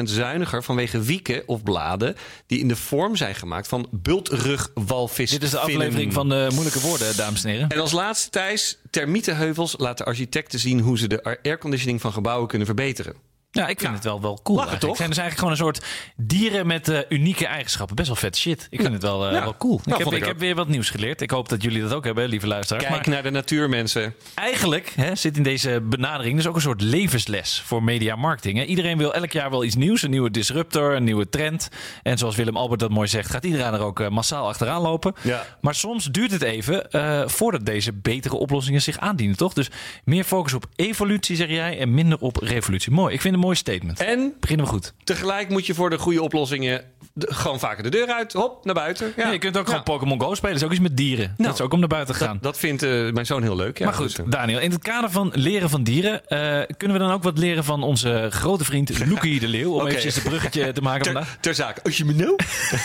20% 0.00 0.02
zuiniger 0.02 0.62
vanwege 0.62 1.00
wieken 1.00 1.42
of 1.46 1.62
bladen... 1.62 2.14
die 2.46 2.58
in 2.58 2.68
de 2.68 2.76
vorm 2.76 3.16
zijn 3.16 3.34
gemaakt 3.34 3.68
van 3.68 3.88
bultrugwalvis. 3.90 5.30
Dit 5.30 5.42
is 5.42 5.50
de 5.50 5.58
aflevering 5.58 6.12
van 6.12 6.28
de 6.28 6.48
moeilijke 6.52 6.80
woorden, 6.80 7.16
dames 7.16 7.44
en 7.44 7.50
heren. 7.50 7.68
En 7.68 7.80
als 7.80 7.92
laatste, 7.92 8.30
Thijs, 8.30 8.78
termietenheuvels 8.90 9.74
laten 9.78 10.06
architecten 10.06 10.58
zien... 10.58 10.80
hoe 10.80 10.98
ze 10.98 11.06
de 11.08 11.38
airconditioning 11.42 12.00
van 12.00 12.12
gebouwen 12.12 12.48
kunnen 12.48 12.66
verbeteren. 12.66 13.14
Ja, 13.54 13.68
ik 13.68 13.80
vind 13.80 13.94
het 13.94 14.04
wel, 14.04 14.20
wel 14.20 14.40
cool. 14.42 14.58
Lachen, 14.58 14.78
toch? 14.78 14.88
Het 14.88 14.96
zijn 14.98 15.08
dus 15.08 15.18
eigenlijk 15.18 15.54
gewoon 15.54 15.68
een 15.70 15.74
soort 15.74 15.86
dieren 16.16 16.66
met 16.66 16.88
eh, 16.88 16.98
unieke 17.08 17.46
eigenschappen. 17.46 17.96
Best 17.96 18.08
wel 18.08 18.16
vet 18.16 18.36
shit. 18.36 18.66
Ik 18.70 18.80
vind 18.80 18.92
het 18.92 19.02
wel, 19.02 19.26
eh, 19.26 19.32
Ja. 19.32 19.42
wel 19.42 19.56
cool. 19.56 19.80
Nou, 19.84 19.98
ik 20.00 20.04
heb, 20.04 20.14
ik 20.14 20.24
heb 20.24 20.38
weer 20.38 20.54
wat 20.54 20.68
nieuws 20.68 20.90
geleerd. 20.90 21.20
Ik 21.20 21.30
hoop 21.30 21.48
dat 21.48 21.62
jullie 21.62 21.82
dat 21.82 21.92
ook 21.92 22.04
hebben, 22.04 22.28
lieve 22.28 22.46
luisteraars. 22.46 22.84
Kijk 22.86 22.96
Maar 23.04 23.14
naar 23.14 23.22
de 23.22 23.30
natuur, 23.30 23.68
mensen. 23.68 24.14
eigenlijk 24.34 24.92
hè, 24.94 25.14
zit 25.14 25.36
in 25.36 25.42
deze 25.42 25.80
benadering 25.82 26.36
dus 26.36 26.46
ook 26.46 26.54
een 26.54 26.60
soort 26.60 26.80
levensles 26.80 27.62
voor 27.66 27.82
media 27.82 28.16
marketing. 28.16 28.58
Hè. 28.58 28.64
Iedereen 28.64 28.98
wil 28.98 29.14
elk 29.14 29.32
jaar 29.32 29.50
wel 29.50 29.64
iets 29.64 29.74
nieuws. 29.74 30.02
Een 30.02 30.10
nieuwe 30.10 30.30
disruptor, 30.30 30.94
een 30.94 31.04
nieuwe 31.04 31.28
trend. 31.28 31.68
En 32.02 32.18
zoals 32.18 32.36
Willem 32.36 32.56
Albert 32.56 32.80
dat 32.80 32.90
mooi 32.90 33.08
zegt, 33.08 33.30
gaat 33.30 33.44
iedereen 33.44 33.72
er 33.72 33.80
ook 33.80 34.00
eh, 34.00 34.08
massaal 34.08 34.48
achteraan 34.48 34.80
lopen. 34.82 35.14
Ja. 35.22 35.46
Maar 35.60 35.74
soms 35.74 36.04
duurt 36.04 36.30
het 36.30 36.42
even 36.42 36.90
eh, 36.90 37.22
voordat 37.26 37.66
deze 37.66 37.92
betere 37.92 38.36
oplossingen 38.36 38.82
zich 38.82 38.98
aandienen, 38.98 39.36
toch? 39.36 39.52
Dus 39.52 39.68
meer 40.04 40.24
focus 40.24 40.52
op 40.54 40.66
evolutie, 40.76 41.36
zeg 41.36 41.48
jij, 41.48 41.78
en 41.78 41.94
minder 41.94 42.18
op 42.20 42.36
revolutie. 42.36 42.92
Mooi. 42.92 43.14
Ik 43.14 43.20
vind 43.20 43.34
het 43.34 43.42
mooi 43.44 43.56
statement. 43.56 44.00
En 44.00 44.34
Beginnen 44.40 44.66
we 44.66 44.72
goed. 44.72 44.92
Tegelijk 45.04 45.48
moet 45.48 45.66
je 45.66 45.74
voor 45.74 45.90
de 45.90 45.98
goede 45.98 46.22
oplossingen 46.22 46.82
de- 47.12 47.34
gewoon 47.34 47.58
vaker 47.58 47.82
de 47.82 47.88
deur 47.88 48.06
uit, 48.08 48.32
hop, 48.32 48.64
naar 48.64 48.74
buiten. 48.74 49.12
Ja. 49.16 49.30
Je 49.30 49.38
kunt 49.38 49.56
ook 49.56 49.62
Ja. 49.64 49.68
gewoon 49.68 49.84
Pokémon 49.84 50.20
Go 50.20 50.34
spelen. 50.34 50.52
Dat 50.52 50.60
is 50.60 50.66
ook 50.66 50.72
iets 50.72 50.88
met 50.88 50.96
dieren. 50.96 51.24
Nou, 51.36 51.42
dat 51.48 51.54
is 51.54 51.60
ook 51.60 51.72
om 51.72 51.78
naar 51.78 51.88
buiten 51.88 52.14
te 52.14 52.24
gaan. 52.24 52.32
Dat, 52.32 52.42
dat 52.42 52.58
vindt 52.58 52.82
eh, 52.82 52.90
mijn 53.12 53.26
zoon 53.26 53.42
heel 53.42 53.56
leuk. 53.56 53.78
Ja, 53.78 53.84
maar 53.84 53.94
goed, 53.94 54.16
dus, 54.16 54.18
eh, 54.26 54.30
Daniel, 54.30 54.58
in 54.60 54.70
het 54.70 54.82
kader 54.82 55.10
van 55.10 55.30
leren 55.34 55.70
van 55.70 55.82
dieren... 55.82 56.26
eh, 56.28 56.76
kunnen 56.76 56.96
we 56.96 57.02
dan 57.02 57.12
ook 57.12 57.22
wat 57.22 57.38
leren 57.38 57.64
van 57.64 57.82
onze 57.82 58.28
grote 58.30 58.64
vriend 58.64 59.06
Loekie 59.10 59.40
de 59.40 59.48
Leeuw... 59.48 59.72
om 59.72 59.80
Oké. 59.80 59.86
eventjes 59.88 60.16
een 60.16 60.22
bruggetje 60.22 60.72
te 60.72 60.80
maken 60.80 61.04
vandaag? 61.04 61.28
ter, 61.28 61.38
ter 61.40 61.54
zake. 61.54 61.80
Als 61.82 61.96
je 61.96 62.04
me 62.04 62.12
nou? 62.12 62.36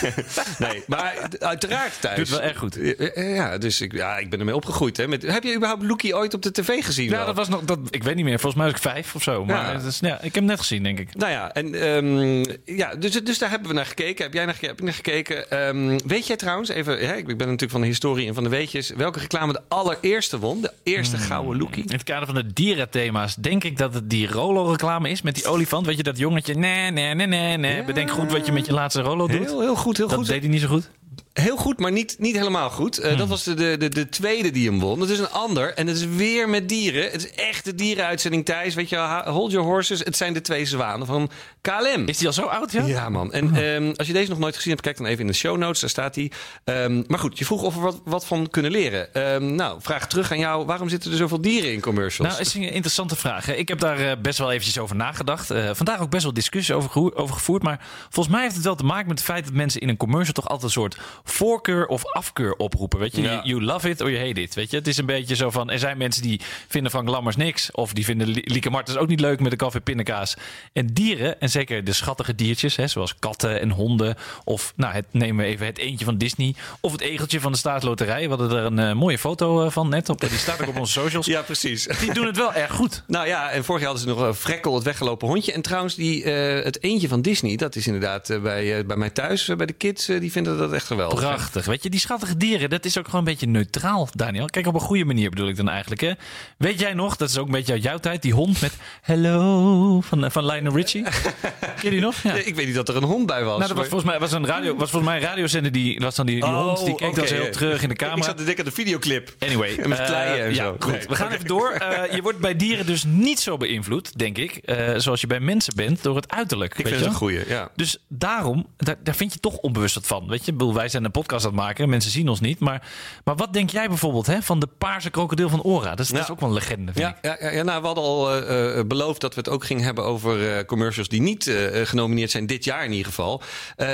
nee, 0.69 0.83
maar 0.87 1.13
uiteraard 1.39 2.01
thuis. 2.01 2.17
Doet 2.17 2.29
wel 2.29 2.41
erg 2.41 2.57
goed. 2.57 2.77
Ja, 3.15 3.57
dus 3.57 3.81
ik, 3.81 3.91
ja, 3.93 4.17
ik 4.17 4.29
ben 4.29 4.39
ermee 4.39 4.55
opgegroeid. 4.55 4.97
Hè. 4.97 5.07
Met, 5.07 5.21
heb 5.21 5.43
je 5.43 5.55
überhaupt 5.55 5.83
Loekie 5.83 6.15
ooit 6.15 6.33
op 6.33 6.41
de 6.41 6.51
tv 6.51 6.83
gezien? 6.85 7.09
Ja, 7.09 7.17
wel? 7.17 7.25
dat 7.25 7.35
was 7.35 7.47
nog... 7.49 7.61
Dat, 7.61 7.79
ik 7.89 8.03
weet 8.03 8.15
niet 8.15 8.25
meer. 8.25 8.39
Volgens 8.39 8.55
mij 8.61 8.65
was 8.71 8.75
ik 8.75 8.81
vijf 8.81 9.15
of 9.15 9.23
zo. 9.23 9.45
Maar 9.45 9.73
Ja. 9.73 9.81
is, 9.87 9.99
ja, 10.01 10.21
ik 10.21 10.35
heb 10.35 10.43
net 10.49 10.59
gezien, 10.59 10.83
denk 10.83 10.99
ik. 10.99 11.15
Nou 11.15 11.31
ja, 11.31 11.53
en, 11.53 11.73
ehm, 11.81 12.43
ja 12.77 12.95
dus, 12.95 13.23
dus 13.23 13.37
daar 13.37 13.49
hebben 13.49 13.67
we 13.67 13.73
naar 13.73 13.85
gekeken. 13.85 14.23
Heb 14.23 14.33
jij 14.33 14.45
naar, 14.45 14.57
heb 14.61 14.79
je 14.79 14.83
naar 14.83 14.93
gekeken? 14.93 15.51
Ehm, 15.51 15.99
weet 16.05 16.27
jij 16.27 16.35
trouwens, 16.35 16.69
even, 16.69 17.07
hè, 17.07 17.15
ik 17.15 17.25
ben 17.25 17.37
natuurlijk 17.37 17.71
van 17.71 17.81
de 17.81 17.87
historie 17.87 18.27
en 18.27 18.33
van 18.33 18.43
de 18.43 18.49
weetjes... 18.49 18.89
welke 18.89 19.19
reclame 19.19 19.53
de 19.53 19.61
allereerste 19.67 20.39
won? 20.39 20.61
De 20.61 20.73
eerste 20.83 21.15
Hmm. 21.15 21.25
gouden 21.25 21.57
Loekie? 21.57 21.83
In 21.83 21.91
het 21.91 22.03
kader 22.03 22.25
van 22.25 22.35
de 22.35 22.53
dierenthema's 22.53 23.35
denk 23.35 23.63
ik 23.63 23.77
dat 23.77 23.93
het 23.93 24.09
die 24.09 24.27
Rolo-reclame 24.27 25.09
is 25.09 25.21
met 25.21 25.35
die 25.35 25.47
olifant. 25.47 25.85
Weet 25.85 25.97
je, 25.97 26.03
dat 26.03 26.17
jongetje, 26.17 26.53
nee, 26.53 26.91
nee, 26.91 27.13
nee, 27.15 27.27
nee, 27.27 27.57
nee. 27.57 27.75
Ja. 27.75 27.83
Bedenk 27.83 28.09
goed 28.11 28.31
wat 28.31 28.45
je 28.45 28.51
met 28.51 28.65
je 28.65 28.73
laatste 28.73 29.01
Rolo 29.01 29.27
doet. 29.27 29.45
Heel, 29.45 29.61
heel 29.61 29.75
goed, 29.75 29.97
heel 29.97 30.07
dat 30.07 30.17
goed. 30.17 30.27
deed 30.27 30.41
hij 30.41 30.49
niet 30.49 30.61
zo 30.61 30.67
goed. 30.67 30.89
Heel 31.39 31.57
goed, 31.57 31.79
maar 31.79 31.91
niet, 31.91 32.15
niet 32.19 32.35
helemaal 32.35 32.69
goed. 32.69 32.97
Eh, 32.97 33.17
Dat 33.17 33.27
was 33.27 33.43
de, 33.43 33.53
de, 33.53 33.75
de, 33.77 33.89
de 33.89 34.09
tweede 34.09 34.51
die 34.51 34.69
hem 34.69 34.79
won. 34.79 34.99
Dat 34.99 35.09
is 35.09 35.19
een 35.19 35.29
ander. 35.29 35.73
En 35.73 35.87
het 35.87 35.97
is 35.97 36.05
weer 36.05 36.49
met 36.49 36.69
dieren. 36.69 37.11
Het 37.11 37.23
is 37.25 37.31
echt 37.33 37.65
de 37.65 37.75
dierenuitzending, 37.75 38.45
Thijs. 38.45 38.73
Weet 38.73 38.89
je, 38.89 39.21
hold 39.25 39.51
your 39.51 39.67
horses. 39.67 39.99
Het 39.99 40.17
zijn 40.17 40.33
de 40.33 40.41
twee 40.41 40.65
zwanen 40.65 41.07
van 41.07 41.29
KLM. 41.61 42.07
Is 42.07 42.17
die 42.17 42.27
al 42.27 42.33
zo 42.33 42.45
oud, 42.45 42.71
ja? 42.71 42.85
Ja, 42.85 43.09
man. 43.09 43.33
En 43.33 43.55
ehm, 43.55 43.91
als 43.95 44.07
je 44.07 44.13
deze 44.13 44.29
nog 44.29 44.39
nooit 44.39 44.55
gezien 44.55 44.69
hebt, 44.71 44.81
kijk 44.83 44.97
dan 44.97 45.05
even 45.05 45.21
in 45.21 45.27
de 45.27 45.33
show 45.33 45.57
notes. 45.57 45.79
Daar 45.79 45.89
staat 45.89 46.15
hij. 46.15 46.31
Ehm, 46.63 47.03
maar 47.07 47.19
goed, 47.19 47.37
je 47.37 47.45
vroeg 47.45 47.61
of 47.63 47.75
we 47.75 47.81
wat, 47.81 48.01
wat 48.05 48.25
van 48.25 48.49
kunnen 48.49 48.71
leren. 48.71 49.13
Ehm, 49.13 49.55
nou, 49.55 49.79
vraag 49.81 50.07
terug 50.07 50.31
aan 50.31 50.39
jou. 50.39 50.65
Waarom 50.65 50.89
zitten 50.89 51.11
er 51.11 51.17
zoveel 51.17 51.41
dieren 51.41 51.71
in 51.73 51.81
commercials? 51.81 52.29
Nou, 52.31 52.41
is 52.41 52.53
een 52.53 52.61
interessante 52.61 53.15
vraag. 53.15 53.45
hè. 53.45 53.53
Ik 53.53 53.67
heb 53.67 53.79
daar 53.79 53.99
eh, 53.99 54.11
best 54.21 54.37
wel 54.37 54.51
eventjes 54.51 54.77
over 54.79 54.95
nagedacht. 54.95 55.51
Eh, 55.51 55.69
vandaag 55.73 55.99
ook 55.99 56.09
best 56.09 56.23
wel 56.23 56.33
discussie 56.33 56.75
over, 56.75 57.15
over 57.15 57.35
gevoerd. 57.35 57.63
Maar 57.63 57.85
volgens 58.09 58.35
mij 58.35 58.43
heeft 58.43 58.55
het 58.55 58.63
wel 58.63 58.75
te 58.75 58.85
maken 58.85 59.07
met 59.07 59.17
het 59.17 59.27
feit 59.27 59.43
dat 59.45 59.53
mensen 59.53 59.81
in 59.81 59.89
een 59.89 59.97
commercial 59.97 60.33
toch 60.33 60.45
altijd 60.47 60.63
een 60.63 60.69
soort 60.81 60.97
voorkeur 61.29 61.85
of 61.87 62.05
afkeur 62.05 62.53
oproepen. 62.55 62.99
Weet 62.99 63.15
je, 63.15 63.21
Ja. 63.21 63.41
you, 63.43 63.63
love 63.63 63.89
it 63.89 64.01
or 64.01 64.11
you 64.11 64.27
hate 64.27 64.41
it. 64.41 64.55
Weet 64.55 64.71
je, 64.71 64.77
het 64.77 64.87
is 64.87 64.97
een 64.97 65.05
beetje 65.05 65.35
zo 65.35 65.49
van. 65.49 65.69
Er 65.69 65.79
zijn 65.79 65.97
mensen 65.97 66.21
die 66.21 66.41
vinden 66.67 66.91
van 66.91 67.07
Glammers 67.07 67.35
niks. 67.35 67.71
Of 67.71 67.93
die 67.93 68.05
vinden 68.05 68.27
Li- 68.27 68.41
Lieke 68.43 68.69
Martens 68.69 68.97
ook 68.97 69.07
niet 69.07 69.19
leuk 69.19 69.39
met 69.39 69.51
de 69.51 69.57
koffie 69.57 69.81
pindakaas. 69.81 70.33
En 70.73 70.85
dieren, 70.93 71.41
en 71.41 71.49
zeker 71.49 71.83
de 71.83 71.93
schattige 71.93 72.35
diertjes, 72.35 72.75
hè, 72.75 72.87
zoals 72.87 73.15
katten 73.19 73.59
en 73.59 73.69
honden. 73.69 74.15
Of 74.43 74.73
nou, 74.75 74.93
het, 74.93 75.05
nemen 75.11 75.45
we 75.45 75.51
even 75.51 75.65
het 75.65 75.77
eentje 75.77 76.05
van 76.05 76.17
Disney. 76.17 76.55
Of 76.79 76.91
het 76.91 77.01
egeltje 77.01 77.39
van 77.39 77.51
de 77.51 77.57
staatsloterij. 77.57 78.23
We 78.23 78.29
hadden 78.35 78.57
er 78.57 78.63
een 78.65 78.79
eh, 78.79 78.93
mooie 78.93 79.17
foto 79.17 79.65
eh, 79.65 79.71
van 79.71 79.89
net 79.89 80.09
op. 80.09 80.19
Die 80.19 80.29
staat 80.29 80.61
ook 80.61 80.67
op 80.67 80.77
onze 80.79 80.91
socials. 80.91 81.25
ja, 81.35 81.41
precies. 81.41 81.87
Die 81.99 82.13
doen 82.13 82.25
het 82.25 82.37
wel 82.37 82.53
erg 82.53 82.71
goed. 82.73 83.03
Nou 83.07 83.27
ja, 83.27 83.49
en 83.49 83.63
vorig 83.63 83.81
jaar 83.81 83.89
hadden 83.91 84.09
ze 84.09 84.15
nog 84.19 84.27
een 84.27 84.33
Frekkel, 84.35 84.75
het 84.75 84.83
weggelopen 84.83 85.27
hondje. 85.27 85.51
En 85.53 85.61
trouwens, 85.61 85.95
die, 85.95 86.23
eh, 86.23 86.63
het 86.63 86.83
eentje 86.83 87.07
van 87.07 87.21
Disney, 87.21 87.55
dat 87.55 87.75
is 87.75 87.85
inderdaad 87.87 88.39
bij, 88.41 88.85
bij 88.85 88.95
mij 88.97 89.09
thuis, 89.09 89.45
bij 89.57 89.65
de 89.65 89.73
kids, 89.73 90.05
die 90.05 90.31
vinden 90.31 90.57
dat 90.57 90.73
echt 90.73 90.85
geweldig. 90.85 91.18
Prachtig. 91.27 91.65
Weet 91.65 91.83
je, 91.83 91.89
die 91.89 91.99
schattige 91.99 92.37
dieren, 92.37 92.69
dat 92.69 92.85
is 92.85 92.97
ook 92.97 93.05
gewoon 93.05 93.19
een 93.19 93.25
beetje 93.25 93.47
neutraal, 93.47 94.07
Daniel. 94.11 94.45
Kijk, 94.45 94.67
op 94.67 94.73
een 94.73 94.79
goede 94.79 95.05
manier 95.05 95.29
bedoel 95.29 95.47
ik 95.47 95.55
dan 95.55 95.69
eigenlijk. 95.69 96.01
Hè? 96.01 96.11
Weet 96.57 96.79
jij 96.79 96.93
nog, 96.93 97.15
dat 97.15 97.29
is 97.29 97.37
ook 97.37 97.45
een 97.45 97.51
beetje 97.51 97.73
uit 97.73 97.83
jouw 97.83 97.97
tijd, 97.97 98.21
die 98.21 98.33
hond 98.33 98.61
met 98.61 98.73
Hello 99.01 100.01
van, 100.01 100.31
van 100.31 100.45
Lionel 100.45 100.75
Richie? 100.75 101.03
Ken 101.59 101.73
je 101.81 101.89
die 101.89 102.01
nog? 102.01 102.15
Ja. 102.23 102.33
Ik 102.33 102.55
weet 102.55 102.65
niet 102.65 102.75
dat 102.75 102.89
er 102.89 102.95
een 102.95 103.03
hond 103.03 103.25
bij 103.25 103.43
was. 103.43 103.57
Nou, 103.57 103.67
dat 103.67 103.77
was 103.77 103.87
volgens 103.87 104.09
mij 104.11 104.19
was 104.19 104.31
een 104.31 104.45
radio, 104.45 104.75
was 104.75 104.89
volgens 104.89 105.11
mij 105.11 105.21
een 105.21 105.27
radiozender 105.27 105.71
die 105.71 105.99
was 105.99 106.15
dan 106.15 106.25
die, 106.25 106.35
die 106.35 106.43
Oh, 106.45 106.63
hond 106.65 106.85
die 106.85 106.95
keek 106.95 107.15
dan 107.15 107.25
heel 107.25 107.49
terug 107.51 107.81
in 107.81 107.87
de 107.87 107.93
Ik 107.93 107.99
camera. 107.99 108.23
zat 108.23 108.37
te 108.37 108.43
denken 108.43 108.63
aan 108.63 108.69
de 108.69 108.75
videoclip. 108.75 109.35
Anyway, 109.39 109.77
En 109.77 109.89
met 109.89 109.99
eh, 109.99 110.05
kleien 110.05 110.43
en 110.45 110.49
ja, 110.53 110.63
zo. 110.63 110.75
Goed, 110.79 110.91
Nee, 110.91 111.01
we 111.07 111.15
gaan 111.15 111.31
even 111.31 111.45
door. 111.47 111.71
Eh, 111.71 112.15
je 112.15 112.21
wordt 112.21 112.39
bij 112.39 112.55
dieren 112.55 112.85
dus 112.85 113.03
niet 113.03 113.39
zo 113.39 113.57
beïnvloed, 113.57 114.17
denk 114.17 114.37
ik, 114.37 114.55
eh, 114.55 114.93
zoals 114.97 115.21
je 115.21 115.27
bij 115.27 115.39
mensen 115.39 115.75
bent 115.75 116.03
door 116.03 116.15
het 116.15 116.31
uiterlijk. 116.31 116.71
Ik 116.71 116.77
weet 116.77 116.87
vind 116.87 116.99
je 116.99 117.03
het 117.05 117.13
een 117.13 117.19
goeie, 117.19 117.47
ja. 117.47 117.69
Dus 117.75 117.97
daarom, 118.07 118.67
daar, 118.77 118.95
daar 119.03 119.15
vind 119.15 119.33
je 119.33 119.39
toch 119.39 119.55
onbewust 119.57 119.95
wat 119.95 120.07
van. 120.07 120.27
Weet 120.27 120.45
je, 120.45 120.51
Ik 120.51 120.57
bedoel, 120.57 120.73
wij 120.73 120.89
zijn 120.89 120.98
een 121.03 121.11
podcast 121.11 121.45
aan 121.45 121.51
het 121.51 121.59
maken, 121.59 121.89
mensen 121.89 122.11
zien 122.11 122.29
ons 122.29 122.39
niet. 122.39 122.59
Maar, 122.59 122.87
maar 123.23 123.35
wat 123.35 123.53
denk 123.53 123.69
jij 123.69 123.87
bijvoorbeeld 123.87 124.25
hè, 124.27 124.41
van 124.41 124.59
de 124.59 124.67
paarse 124.77 125.09
krokodil 125.09 125.49
van 125.49 125.61
Ora? 125.63 125.89
Dat 125.89 125.99
is, 125.99 126.07
dat 126.07 126.19
is 126.21 126.27
Ja. 126.27 126.33
ook 126.33 126.39
wel 126.39 126.49
een 126.49 126.55
legende, 126.55 126.91
vind 126.93 127.05
Ja, 127.05 127.09
ik. 127.09 127.17
ja, 127.39 127.47
ja, 127.47 127.51
ja, 127.55 127.63
nou, 127.63 127.79
we 127.81 127.85
hadden 127.85 128.03
al 128.03 128.31
eh, 128.35 128.79
eh, 128.79 128.85
beloofd 128.87 129.21
dat 129.21 129.33
we 129.33 129.39
het 129.39 129.49
ook 129.49 129.65
gingen 129.65 129.83
hebben 129.83 130.03
over 130.03 130.57
eh, 130.57 130.65
commercials 130.65 131.07
die 131.07 131.21
niet 131.21 131.51
genomineerd 131.83 132.31
zijn, 132.31 132.45
dit 132.45 132.63
jaar 132.63 132.83
in 132.85 132.91
ieder 132.91 133.05
geval. 133.05 133.41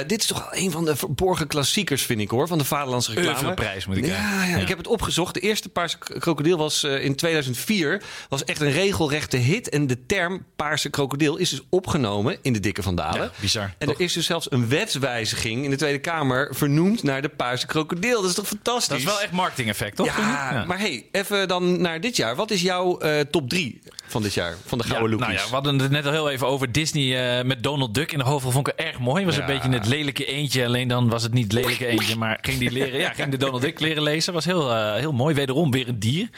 dit 0.08 0.20
is 0.22 0.26
toch 0.28 0.40
wel 0.50 0.64
een 0.64 0.72
van 0.72 0.86
de 0.86 0.96
verborgen 0.96 1.48
klassiekers, 1.48 2.02
vind 2.04 2.20
ik 2.22 2.30
hoor, 2.30 2.48
van 2.48 2.58
de 2.58 2.64
vaderlandse 2.66 3.14
reclame. 3.14 3.54
prijs 3.54 3.86
moet 3.86 3.98
ik 3.98 4.06
ja, 4.06 4.44
ja, 4.46 4.58
ik 4.58 4.68
heb 4.68 4.78
het 4.78 4.88
opgezocht. 4.88 5.34
De 5.34 5.40
eerste 5.40 5.70
Paarse 5.70 5.98
krokodil 5.98 6.58
was 6.58 6.84
in 6.84 7.16
2004. 7.16 8.02
Was 8.30 8.44
echt 8.44 8.62
een 8.62 8.72
regelrechte 8.72 9.38
hit. 9.38 9.70
En 9.70 9.88
de 9.88 10.06
term 10.06 10.46
Paarse 10.56 10.90
krokodil 10.90 11.36
is 11.36 11.50
dus 11.50 11.62
opgenomen 11.70 12.38
in 12.42 12.54
de 12.54 12.60
Dikke 12.60 12.84
van 12.84 12.96
Dalen. 12.96 13.32
bizar. 13.42 13.74
En 13.78 13.90
er 13.90 13.96
is 14.00 14.14
dus 14.14 14.26
zelfs 14.26 14.52
een 14.52 14.70
wetswijziging 14.70 15.64
in 15.64 15.70
de 15.70 15.76
Tweede 15.76 16.00
Kamer 16.00 16.50
vernoemd 16.56 16.95
naar 17.04 17.22
de 17.22 17.30
Paarse 17.30 17.66
krokodil. 17.66 18.22
Dat 18.22 18.30
is 18.30 18.36
toch 18.36 18.48
fantastisch? 18.48 18.88
Dat 18.88 18.98
is 18.98 19.04
wel 19.04 19.22
echt 19.22 19.32
marketing 19.32 19.70
effect, 19.70 19.96
toch? 19.96 20.06
Ja, 20.06 20.64
maar 20.68 20.80
hey, 20.80 21.06
even 21.12 21.48
dan 21.48 21.82
naar 21.82 22.02
dit 22.02 22.16
jaar. 22.16 22.36
Wat 22.36 22.52
is 22.52 22.62
jouw 22.62 23.04
uh, 23.04 23.20
top 23.20 23.50
3 23.50 23.82
van 24.08 24.22
dit 24.22 24.34
jaar? 24.34 24.56
Van 24.66 24.78
de 24.78 24.84
gouden 24.84 25.18
ja, 25.20 25.26
Nou 25.26 25.34
ja, 25.34 25.44
we 25.44 25.54
hadden 25.54 25.80
het 25.80 25.92
net 25.92 26.06
al 26.06 26.12
heel 26.12 26.30
even 26.30 26.48
over 26.48 26.72
Disney 26.72 27.38
uh, 27.40 27.46
met 27.46 27.64
Donald 27.64 27.94
Duck 27.94 28.12
in 28.12 28.18
de 28.18 28.24
hoofdrol. 28.24 28.52
Vond 28.52 28.68
ik 28.68 28.74
erg 28.74 29.00
mooi. 29.00 29.26
Was 29.26 29.38
een 29.38 29.46
beetje 29.46 29.70
het 29.70 29.88
lelijke 29.88 30.26
eentje. 30.26 30.66
Alleen 30.66 30.88
dan 30.88 31.10
was 31.10 31.24
het 31.24 31.34
niet 31.34 31.44
het 31.44 31.54
lelijke 31.54 31.86
eentje, 31.86 32.16
maar 32.16 32.38
ging 32.42 32.60
die 32.60 32.72
leren. 32.72 33.00
Ja, 33.00 33.14
ging 33.14 33.32
de 33.32 33.38
Donald 33.38 33.62
Duck 33.62 33.80
leren 33.80 34.04
lezen. 34.04 34.34
Was 34.34 34.46
heel, 34.46 34.72
uh, 34.72 34.94
heel 34.94 35.14
mooi. 35.14 35.36
Wederom 35.36 35.72
weer 35.72 35.88
een 35.88 36.00
dier. 36.00 36.30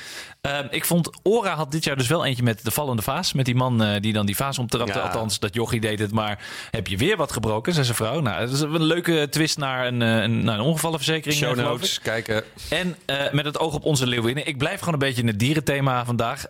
ik 0.70 0.86
vond 0.86 1.10
Ora 1.24 1.56
had 1.56 1.72
dit 1.72 1.84
jaar 1.84 1.98
dus 1.98 2.08
wel 2.08 2.26
eentje 2.26 2.44
met 2.44 2.64
de 2.64 2.72
vallende 2.72 3.02
vaas. 3.02 3.34
Met 3.34 3.46
die 3.46 3.56
man 3.56 4.00
die 4.00 4.14
dan 4.14 4.26
die 4.26 4.36
vaas 4.36 4.60
omtrapte. 4.60 5.02
Althans, 5.02 5.40
dat 5.40 5.54
jochie 5.54 5.80
deed 5.80 6.00
het. 6.00 6.12
Maar 6.12 6.40
heb 6.72 6.88
je 6.88 6.98
weer 6.98 7.18
wat 7.18 7.32
gebroken, 7.32 7.74
zei 7.74 7.86
zijn 7.86 7.98
vrouw. 7.98 8.20
Nou, 8.20 8.40
dat 8.40 8.54
is 8.54 8.60
een 8.60 8.84
leuke 8.84 9.28
twist 9.30 9.58
naar 9.58 9.88
een, 9.88 10.02
een, 10.02 10.47
naar 10.48 10.60
een 10.60 10.66
ongevallenverzekering. 10.66 11.40
Show 11.40 11.56
notes, 11.56 12.00
kijken. 12.00 12.44
En 12.70 12.96
met 13.32 13.46
het 13.46 13.60
oog 13.60 13.74
op 13.74 13.84
onze 13.84 14.08
leeuwinnen. 14.08 14.48
Ik 14.48 14.58
blijf 14.58 14.80
gewoon 14.80 14.94
een 14.94 15.00
beetje 15.00 15.22
in 15.22 15.28
het 15.28 15.40
dierenthema 15.40 16.06
vandaag. 16.06 16.48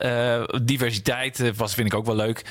diversiteit 0.63 1.55
was, 1.55 1.73
vind 1.73 1.87
ik 1.87 1.93
ook 1.93 2.05
wel 2.05 2.15
leuk 2.15 2.43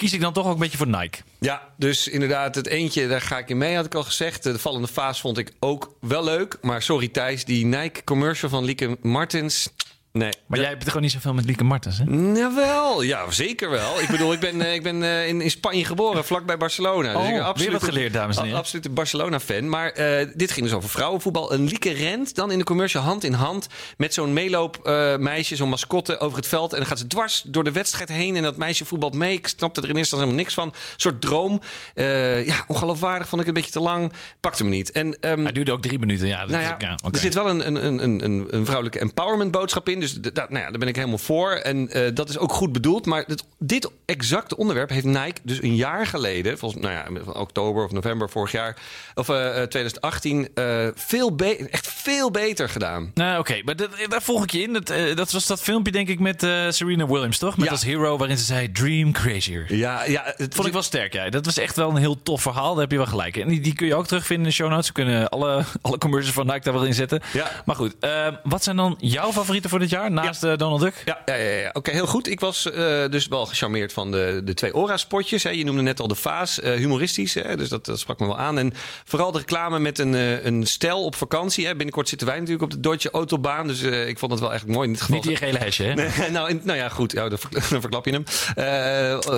kies 0.00 0.12
ik 0.12 0.20
dan 0.20 0.32
toch 0.32 0.46
ook 0.46 0.52
een 0.52 0.58
beetje 0.58 0.76
voor 0.78 0.86
Nike. 0.86 1.18
Ja, 1.40 1.68
dus 1.76 2.08
inderdaad, 2.08 2.54
het 2.54 2.66
eentje, 2.66 3.08
daar 3.08 3.20
ga 3.20 3.38
ik 3.38 3.48
in 3.48 3.58
mee, 3.58 3.74
had 3.74 3.84
ik 3.84 3.94
al 3.94 4.02
gezegd. 4.02 4.42
De 4.42 4.58
vallende 4.58 4.86
vaas 4.86 5.20
vond 5.20 5.38
ik 5.38 5.52
ook 5.58 5.96
wel 6.00 6.24
leuk. 6.24 6.58
Maar 6.60 6.82
sorry 6.82 7.08
Thijs, 7.08 7.44
die 7.44 7.64
Nike 7.64 8.04
commercial 8.04 8.50
van 8.50 8.64
Lieke 8.64 8.96
Martens... 9.02 9.68
Nee. 10.12 10.32
Maar 10.46 10.58
jij 10.58 10.68
hebt 10.68 10.80
er 10.80 10.86
gewoon 10.86 11.02
niet 11.02 11.12
zoveel 11.12 11.34
met 11.34 11.44
Lieke 11.44 11.64
Martens, 11.64 11.98
hè? 11.98 12.04
Jawel, 12.34 13.02
ja, 13.02 13.30
zeker 13.30 13.70
wel. 13.70 14.00
Ik 14.00 14.08
bedoel, 14.08 14.32
ik 14.32 14.40
ben, 14.40 14.60
eh, 14.60 14.74
ik 14.74 14.82
ben 14.82 15.02
eh, 15.02 15.28
in, 15.28 15.40
in 15.40 15.50
Spanje 15.50 15.84
geboren, 15.84 16.24
vlakbij 16.24 16.56
Barcelona. 16.56 17.12
Dus 17.12 17.16
oh, 17.16 17.28
dus 17.28 17.38
ik 17.38 17.42
absoluut, 17.42 17.72
wat 17.72 17.82
geleerd, 17.82 18.12
dames 18.12 18.36
en 18.36 18.42
heren. 18.42 18.58
Absoluut 18.58 18.86
een 18.86 18.94
Barcelona-fan. 18.94 19.68
Maar 19.68 19.98
uh, 19.98 20.28
dit 20.34 20.50
ging 20.50 20.66
dus 20.66 20.74
over 20.74 20.88
vrouwenvoetbal. 20.88 21.52
Een 21.52 21.64
Lieke 21.64 21.90
rent 21.90 22.34
dan 22.34 22.50
in 22.50 22.58
de 22.58 22.64
commercial 22.64 23.02
hand 23.02 23.24
in 23.24 23.32
hand... 23.32 23.66
met 23.96 24.14
zo'n 24.14 24.32
meeloopmeisje, 24.32 25.52
uh, 25.52 25.58
zo'n 25.58 25.68
mascotte 25.68 26.18
over 26.18 26.36
het 26.36 26.46
veld. 26.46 26.72
En 26.72 26.78
dan 26.78 26.86
gaat 26.86 26.98
ze 26.98 27.06
dwars 27.06 27.42
door 27.46 27.64
de 27.64 27.72
wedstrijd 27.72 28.08
heen... 28.08 28.36
en 28.36 28.42
dat 28.42 28.56
meisje 28.56 28.84
voetbalt 28.84 29.14
mee. 29.14 29.36
Ik 29.36 29.46
snapte 29.46 29.80
er 29.80 29.88
in 29.88 29.96
eerste 29.96 30.14
helemaal 30.14 30.36
niks 30.36 30.54
van. 30.54 30.66
Een 30.66 30.74
soort 30.96 31.20
droom. 31.20 31.60
Ja, 31.94 32.64
ongeloofwaardig, 32.66 33.28
vond 33.28 33.42
ik 33.42 33.48
een 33.48 33.54
beetje 33.54 33.70
te 33.70 33.80
lang. 33.80 34.12
Pakte 34.40 34.64
me 34.64 34.70
niet. 34.70 34.92
En, 34.92 35.06
um, 35.06 35.42
Hij 35.42 35.52
duurde 35.52 35.72
ook 35.72 35.82
drie 35.82 35.98
minuten, 35.98 36.26
ja. 36.26 36.44
Nou 36.46 36.62
ja, 36.62 36.76
ja 36.78 36.98
okay. 37.02 37.10
Er 37.12 37.18
zit 37.18 37.34
wel 37.34 37.48
een, 37.48 37.66
een, 37.66 37.86
een, 38.04 38.24
een, 38.24 38.46
een 38.50 38.64
vrouwelijke 38.64 38.98
empowerment 38.98 39.50
boodschap 39.50 39.88
in. 40.00 40.22
Dus 40.22 40.32
nou 40.32 40.58
ja, 40.58 40.70
ben 40.70 40.88
ik 40.88 40.96
helemaal 40.96 41.18
voor. 41.18 41.50
En 41.50 41.98
uh, 41.98 42.14
dat 42.14 42.28
is 42.28 42.38
ook 42.38 42.52
goed 42.52 42.72
bedoeld. 42.72 43.06
Maar 43.06 43.24
dit, 43.26 43.44
dit, 43.58 43.90
exacte 44.04 44.56
onderwerp 44.56 44.90
heeft 44.90 45.04
Nike 45.04 45.40
dus 45.42 45.62
een 45.62 45.76
jaar 45.76 46.06
geleden, 46.06 46.58
volgens 46.58 46.82
nou 46.82 46.94
ja, 46.94 47.32
oktober 47.32 47.84
of 47.84 47.90
november 47.90 48.30
vorig 48.30 48.52
jaar, 48.52 48.76
of 49.14 49.28
uh, 49.28 49.36
2018, 49.36 50.48
uh, 50.54 50.88
veel 50.94 51.36
echt 51.70 51.86
veel 51.86 52.30
beter 52.30 52.68
gedaan. 52.68 53.10
Nou, 53.14 53.38
oké, 53.38 53.62
maar 53.64 53.76
dat, 53.76 53.88
daar 54.08 54.22
volg 54.22 54.42
ik 54.42 54.50
je 54.50 54.62
in. 54.62 54.72
Dat, 54.72 54.86
dat 55.14 55.30
was 55.30 55.46
dat 55.46 55.60
filmpje, 55.62 55.92
denk 55.92 56.08
ik, 56.08 56.18
met 56.18 56.40
Serena 56.68 57.06
Williams, 57.06 57.38
toch? 57.38 57.56
Met 57.56 57.64
ja. 57.64 57.72
als 57.72 57.84
hero 57.84 58.16
waarin 58.16 58.38
ze 58.38 58.44
zei: 58.44 58.72
Dream 58.72 59.12
crazier. 59.12 59.74
Ja, 59.74 60.04
ja. 60.04 60.32
Het 60.36 60.54
vond 60.54 60.66
ik 60.66 60.72
wel 60.72 60.82
sterk. 60.82 61.12
Ja. 61.12 61.30
Dat 61.30 61.44
was 61.44 61.58
echt 61.58 61.76
wel 61.76 61.90
een 61.90 61.96
heel 61.96 62.22
tof 62.22 62.42
verhaal. 62.42 62.72
Daar 62.72 62.82
heb 62.82 62.90
je 62.90 62.96
wel 62.96 63.06
gelijk. 63.06 63.36
En 63.36 63.48
die, 63.48 63.60
die 63.60 63.74
kun 63.74 63.86
je 63.86 63.94
ook 63.94 64.06
terugvinden 64.06 64.44
in 64.44 64.50
de 64.50 64.56
show 64.56 64.70
notes. 64.70 64.86
We 64.86 64.92
kunnen 64.92 65.28
alle, 65.28 65.64
alle 65.82 65.98
commercials 65.98 66.34
van 66.34 66.46
Nike 66.46 66.60
daar 66.60 66.72
wel 66.72 66.84
in 66.84 66.94
zetten. 66.94 67.20
Ja. 67.32 67.50
Maar 67.64 67.76
goed, 67.76 67.96
wat 68.42 68.62
zijn 68.62 68.76
dan 68.76 68.96
jouw 68.98 69.32
favorieten 69.32 69.70
voor 69.70 69.78
dit 69.78 69.89
jaar 69.90 70.10
naast 70.10 70.42
ja. 70.42 70.56
Donald 70.56 70.80
Duck? 70.80 71.02
Ja, 71.04 71.22
ja, 71.26 71.34
ja, 71.34 71.50
ja. 71.50 71.70
oké, 71.72 71.90
heel 71.90 72.06
goed. 72.06 72.28
Ik 72.28 72.40
was 72.40 72.66
uh, 72.66 72.74
dus 73.08 73.26
wel 73.26 73.46
gecharmeerd 73.46 73.92
van 73.92 74.10
de, 74.10 74.40
de 74.44 74.54
twee 74.54 74.74
Ora-spotjes. 74.74 75.42
Je 75.42 75.64
noemde 75.64 75.82
net 75.82 76.00
al 76.00 76.08
de 76.08 76.14
Vaas, 76.14 76.58
uh, 76.58 76.74
humoristisch. 76.74 77.34
Hè, 77.34 77.56
dus 77.56 77.68
dat, 77.68 77.84
dat, 77.84 77.98
sprak 77.98 78.18
me 78.18 78.26
wel 78.26 78.38
aan. 78.38 78.58
En 78.58 78.72
vooral 79.04 79.32
de 79.32 79.38
reclame 79.38 79.78
met 79.78 79.98
een, 79.98 80.12
een 80.46 80.66
stel 80.66 81.04
op 81.04 81.14
vakantie. 81.14 81.66
Hè. 81.66 81.74
Binnenkort 81.74 82.08
zitten 82.08 82.26
wij 82.26 82.36
natuurlijk 82.36 82.64
op 82.64 82.70
de 82.70 82.80
Deutsche 82.80 83.10
Autobaan. 83.10 83.66
Dus 83.66 83.82
ik 83.82 84.18
vond 84.18 84.32
het 84.32 84.40
wel 84.40 84.52
echt 84.52 84.66
mooi. 84.66 84.86
In 84.86 84.92
dit 84.92 85.02
geval... 85.02 85.16
Niet 85.16 85.26
die 85.26 85.36
gele 85.36 85.58
hesje, 85.58 85.82
hè? 85.82 85.94
Nee, 85.94 86.30
nou, 86.30 86.48
in, 86.48 86.60
nou 86.64 86.78
ja, 86.78 86.88
goed. 86.88 87.12
Ja, 87.12 87.28
dan, 87.28 87.38
verklap 87.68 88.04
je 88.06 88.12
hem. 88.12 88.24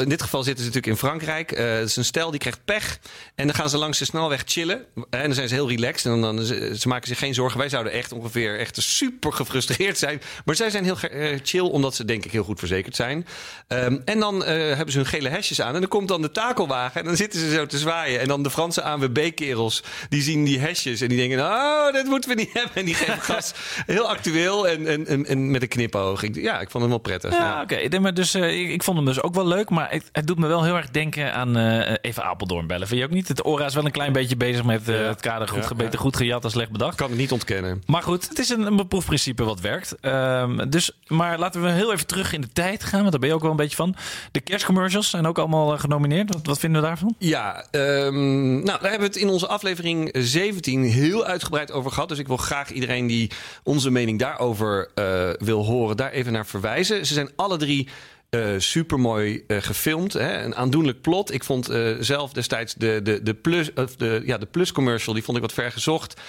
in 0.01 0.09
dit 0.09 0.23
geval 0.23 0.43
zitten 0.43 0.65
ze 0.65 0.71
natuurlijk 0.71 0.87
in 0.87 1.09
Frankrijk. 1.09 1.51
het 1.51 1.89
is 1.89 1.97
een 1.97 2.05
stel 2.05 2.31
die 2.31 2.41
krijgt 2.41 2.65
pech. 2.65 2.99
En 3.35 3.47
dan 3.47 3.55
gaan 3.55 3.69
ze 3.69 3.79
langs 3.79 3.99
de 3.99 4.05
snelweg 4.05 4.43
chillen. 4.45 4.85
En 5.11 5.23
dan 5.23 5.35
zijn 5.35 5.49
ze 5.49 5.55
heel 5.55 5.69
relaxed. 5.69 6.13
En 6.13 6.21
dan, 6.21 6.37
dan 6.37 6.45
ze, 6.45 6.75
ze 6.79 6.89
maken 6.89 7.09
zich 7.09 7.19
geen 7.19 7.35
zorgen. 7.35 7.59
Wij 7.59 7.69
zouden 7.69 7.93
echt 7.93 8.13
ongeveer 8.13 8.59
echt 8.59 8.83
super 8.83 9.33
gefrustreerd 9.33 9.99
zijn. 9.99 10.21
Maar 10.45 10.55
zij 10.55 10.71
zijn 10.71 10.85
heel 10.85 10.97
chill 11.43 11.61
omdat 11.61 11.95
ze 11.95 12.05
denk 12.05 12.25
ik 12.25 12.33
heel 12.33 12.45
goed 12.45 12.59
verzekerd 12.59 12.97
zijn. 12.97 13.27
Um, 13.69 14.03
en 14.05 14.21
dan 14.21 14.37
uh, 14.37 14.47
hebben 14.47 14.93
ze 14.93 14.99
hun 14.99 15.07
gele 15.07 15.29
hesjes 15.29 15.61
aan. 15.61 15.75
En 15.75 15.81
dan 15.81 15.89
komt 15.89 16.09
dan 16.09 16.23
de 16.23 16.31
takelwagen. 16.31 17.01
En 17.01 17.07
dan 17.07 17.17
zitten 17.17 17.41
ze 17.41 17.51
zo 17.51 17.67
te 17.67 17.79
zwaaien. 17.79 18.21
En 18.21 18.29
dan 18.29 18.43
de 18.43 18.51
Franse 18.51 18.83
ANWB-kerels. 18.83 19.83
Die 20.09 20.23
zien 20.23 20.45
die 20.45 20.59
hesjes. 20.59 21.01
En 21.01 21.09
die 21.09 21.19
denken, 21.19 21.39
oh, 21.39 21.93
dat 21.93 22.05
moeten 22.05 22.31
we 22.31 22.37
niet 22.37 22.53
hebben. 22.59 22.75
En 22.75 22.85
die 22.85 22.95
geven 22.95 23.21
gas. 23.21 23.53
heel 23.87 24.09
actueel. 24.09 24.69
En, 24.69 24.87
en, 24.87 25.07
en, 25.07 25.27
en, 25.27 25.51
met 25.51 25.63
een 25.63 25.69
knipoog. 25.69 26.23
Ik, 26.23 26.35
ja, 26.35 26.61
ik 26.61 26.71
vond 26.71 26.83
hem 26.83 26.93
wel 26.93 27.03
prettig. 27.03 27.33
Ja, 27.33 27.39
ja. 27.39 27.63
oké. 27.63 27.89
Okay. 27.89 28.13
Dus, 28.13 28.35
uh, 28.35 28.61
ik, 28.61 28.71
ik, 28.71 28.83
vond 28.83 28.97
hem 28.97 29.07
dus 29.07 29.23
ook 29.23 29.35
wel 29.35 29.47
leuk. 29.47 29.71
Maar 29.71 29.91
het, 29.91 30.05
het 30.13 30.27
doet 30.27 30.39
me 30.39 30.47
wel 30.47 30.65
heel 30.65 30.77
erg 30.77 30.91
denken 30.91 31.35
aan 31.35 31.57
even 32.01 32.25
Apeldoorn 32.25 32.67
bellen. 32.67 32.87
Vind 32.87 33.01
je 33.01 33.07
ook 33.07 33.13
niet? 33.13 33.29
Het 33.29 33.45
ORA 33.45 33.67
is 33.67 33.75
wel 33.75 33.85
een 33.85 33.91
klein 33.91 34.13
beetje 34.13 34.37
bezig 34.37 34.65
met 34.65 34.87
het 34.87 35.21
kader 35.21 35.49
goed 35.49 35.67
gebeten, 35.67 35.99
goed 35.99 36.17
gejat 36.17 36.45
en 36.45 36.51
slecht 36.51 36.71
bedacht. 36.71 36.97
Kan 36.97 37.09
het 37.09 37.19
niet 37.19 37.33
ontkennen. 37.33 37.83
Maar 37.87 38.03
goed, 38.03 38.29
het 38.29 38.39
is 38.39 38.49
een, 38.49 38.67
een 38.67 38.77
beproefprincipe 38.77 39.45
wat 39.45 39.61
werkt. 39.61 39.95
Um, 40.41 40.71
dus, 40.71 40.91
maar 41.07 41.39
laten 41.39 41.63
we 41.63 41.71
heel 41.71 41.93
even 41.93 42.07
terug 42.07 42.33
in 42.33 42.41
de 42.41 42.53
tijd 42.53 42.85
gaan, 42.85 43.01
want 43.01 43.11
daar 43.11 43.21
ben 43.21 43.29
je 43.29 43.35
ook 43.35 43.43
wel 43.43 43.51
een 43.51 43.57
beetje 43.57 43.77
van. 43.77 43.97
De 44.31 44.41
kerstcommercials 44.41 45.11
zijn 45.11 45.27
ook 45.27 45.39
allemaal 45.39 45.73
eh, 45.73 45.81
genomineerd. 45.81 46.47
Wat, 46.47 46.59
vinden 46.59 46.81
we 46.81 46.87
daarvan? 46.87 47.15
Ja, 47.19 47.67
um, 47.71 48.53
nou, 48.53 48.65
daar 48.65 48.91
hebben 48.91 48.99
we 48.99 49.15
het 49.15 49.17
in 49.17 49.29
onze 49.29 49.47
aflevering 49.47 50.11
17 50.13 50.83
heel 50.83 51.25
uitgebreid 51.25 51.73
over 51.73 51.91
gehad. 51.91 52.09
Dus 52.09 52.19
ik 52.19 52.27
wil 52.27 52.37
graag 52.37 52.71
iedereen 52.71 53.07
die 53.07 53.31
onze 53.63 53.91
mening 53.91 54.19
daarover 54.19 54.91
uh, 54.95 55.31
wil 55.39 55.65
horen, 55.65 55.97
daar 55.97 56.11
even 56.11 56.33
naar 56.33 56.47
verwijzen. 56.47 57.07
Ze 57.07 57.15
zijn 57.15 57.31
alle 57.37 57.57
drie 57.57 57.89
uh, 58.37 58.55
supermooi 58.59 59.45
uh, 59.47 59.57
gefilmd. 59.61 60.13
Hè? 60.13 60.43
Een 60.43 60.57
aandoenlijk 60.57 61.01
plot. 61.01 61.33
Ik 61.33 61.45
vond 61.45 61.71
uh, 61.71 61.97
zelf 62.01 62.33
destijds 62.33 62.75
de, 62.75 63.01
de, 63.03 63.23
de, 63.23 63.35
plus, 63.35 63.73
of 63.75 63.97
de, 63.97 64.23
ja, 64.25 64.39
de 64.39 64.47
plus 64.47 64.73
commercial, 64.73 65.15
die 65.15 65.23
vond 65.23 65.37
ik 65.37 65.43
wat 65.43 65.53
ver 65.53 65.73
gezocht. 65.73 66.21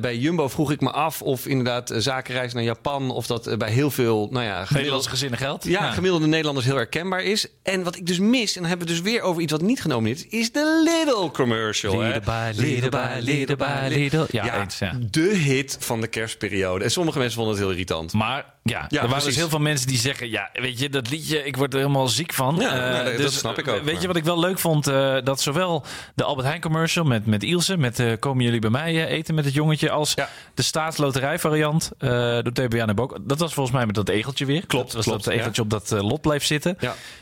bij 0.00 0.16
Jumbo 0.16 0.48
vroeg 0.48 0.70
ik 0.70 0.80
me 0.80 0.90
af 0.90 1.22
of 1.22 1.46
inderdaad 1.46 1.92
zakenreis 1.96 2.52
naar 2.52 2.62
Japan, 2.62 3.10
of 3.10 3.26
dat 3.26 3.58
bij 3.58 3.70
heel 3.70 3.90
veel, 3.90 4.28
nou 4.30 4.44
ja... 4.44 4.66
Nederlandse 4.68 5.08
gezinnen 5.08 5.38
geldt. 5.38 5.64
Ja, 5.64 5.70
ja, 5.70 5.90
gemiddelde 5.90 6.26
Nederlanders 6.26 6.66
heel 6.66 6.76
herkenbaar 6.76 7.22
is. 7.22 7.46
En 7.62 7.82
wat 7.82 7.96
ik 7.96 8.06
dus 8.06 8.18
mis, 8.18 8.54
en 8.54 8.60
dan 8.60 8.68
hebben 8.68 8.86
we 8.86 8.92
dus 8.92 9.02
weer 9.02 9.20
over 9.22 9.42
iets 9.42 9.52
wat 9.52 9.62
niet 9.62 9.80
genomineerd 9.80 10.18
is, 10.18 10.38
is 10.40 10.52
de 10.52 10.82
Lidl 10.84 11.30
commercial. 11.30 12.02
Lidl 12.02 12.30
Lidl 12.54 13.54
Lidl. 13.88 14.24
Ja, 14.30 14.44
ja, 14.44 14.60
eens, 14.60 14.78
ja, 14.78 14.98
de 15.10 15.34
hit 15.34 15.76
van 15.80 16.00
de 16.00 16.06
kerstperiode. 16.06 16.84
En 16.84 16.90
sommige 16.90 17.18
mensen 17.18 17.36
vonden 17.36 17.54
het 17.54 17.62
heel 17.62 17.72
irritant. 17.72 18.12
Maar 18.12 18.54
ja, 18.62 18.84
ja 18.88 19.02
er 19.02 19.08
waren 19.08 19.24
dus 19.24 19.36
heel 19.36 19.48
veel 19.48 19.58
mensen 19.58 19.86
die 19.86 19.98
zeggen, 19.98 20.30
ja, 20.30 20.50
weet 20.52 20.78
je, 20.78 20.88
dat 20.88 21.10
liedje 21.10 21.35
ik 21.44 21.56
word 21.56 21.72
er 21.72 21.78
helemaal 21.78 22.08
ziek 22.08 22.32
van. 22.32 22.56
Ja, 22.58 23.00
uh, 23.00 23.04
dus, 23.04 23.22
dat 23.22 23.32
snap 23.32 23.58
ik 23.58 23.68
ook. 23.68 23.82
Weet 23.82 24.00
je 24.00 24.06
wat 24.06 24.16
ik 24.16 24.24
wel 24.24 24.38
leuk 24.38 24.58
vond? 24.58 24.88
Uh, 24.88 25.16
dat 25.24 25.40
zowel 25.40 25.84
de 26.14 26.24
Albert 26.24 26.46
Heijn 26.46 26.60
commercial 26.60 27.04
met, 27.04 27.26
met 27.26 27.42
Ilse, 27.42 27.76
met 27.76 27.98
uh, 27.98 28.12
komen 28.18 28.44
jullie 28.44 28.60
bij 28.60 28.70
mij 28.70 29.06
eten 29.06 29.34
met 29.34 29.44
het 29.44 29.54
jongetje, 29.54 29.90
als 29.90 30.12
ja. 30.14 30.28
de 30.54 30.62
staatsloterij 30.62 31.38
variant 31.38 31.90
door 31.98 32.52
TBA 32.52 32.86
en 32.86 32.94
Bok. 32.94 33.18
Dat 33.20 33.38
was 33.38 33.54
volgens 33.54 33.76
mij 33.76 33.86
met 33.86 33.94
dat 33.94 34.08
egeltje 34.08 34.46
weer. 34.46 34.66
Klopt. 34.66 34.86
Dat 34.86 34.94
was 34.94 35.04
klopt, 35.04 35.24
dat 35.24 35.32
egeltje 35.32 35.62
op 35.62 35.70
dat 35.70 35.90
lot 35.90 36.20
bleef 36.20 36.44
zitten. 36.44 36.78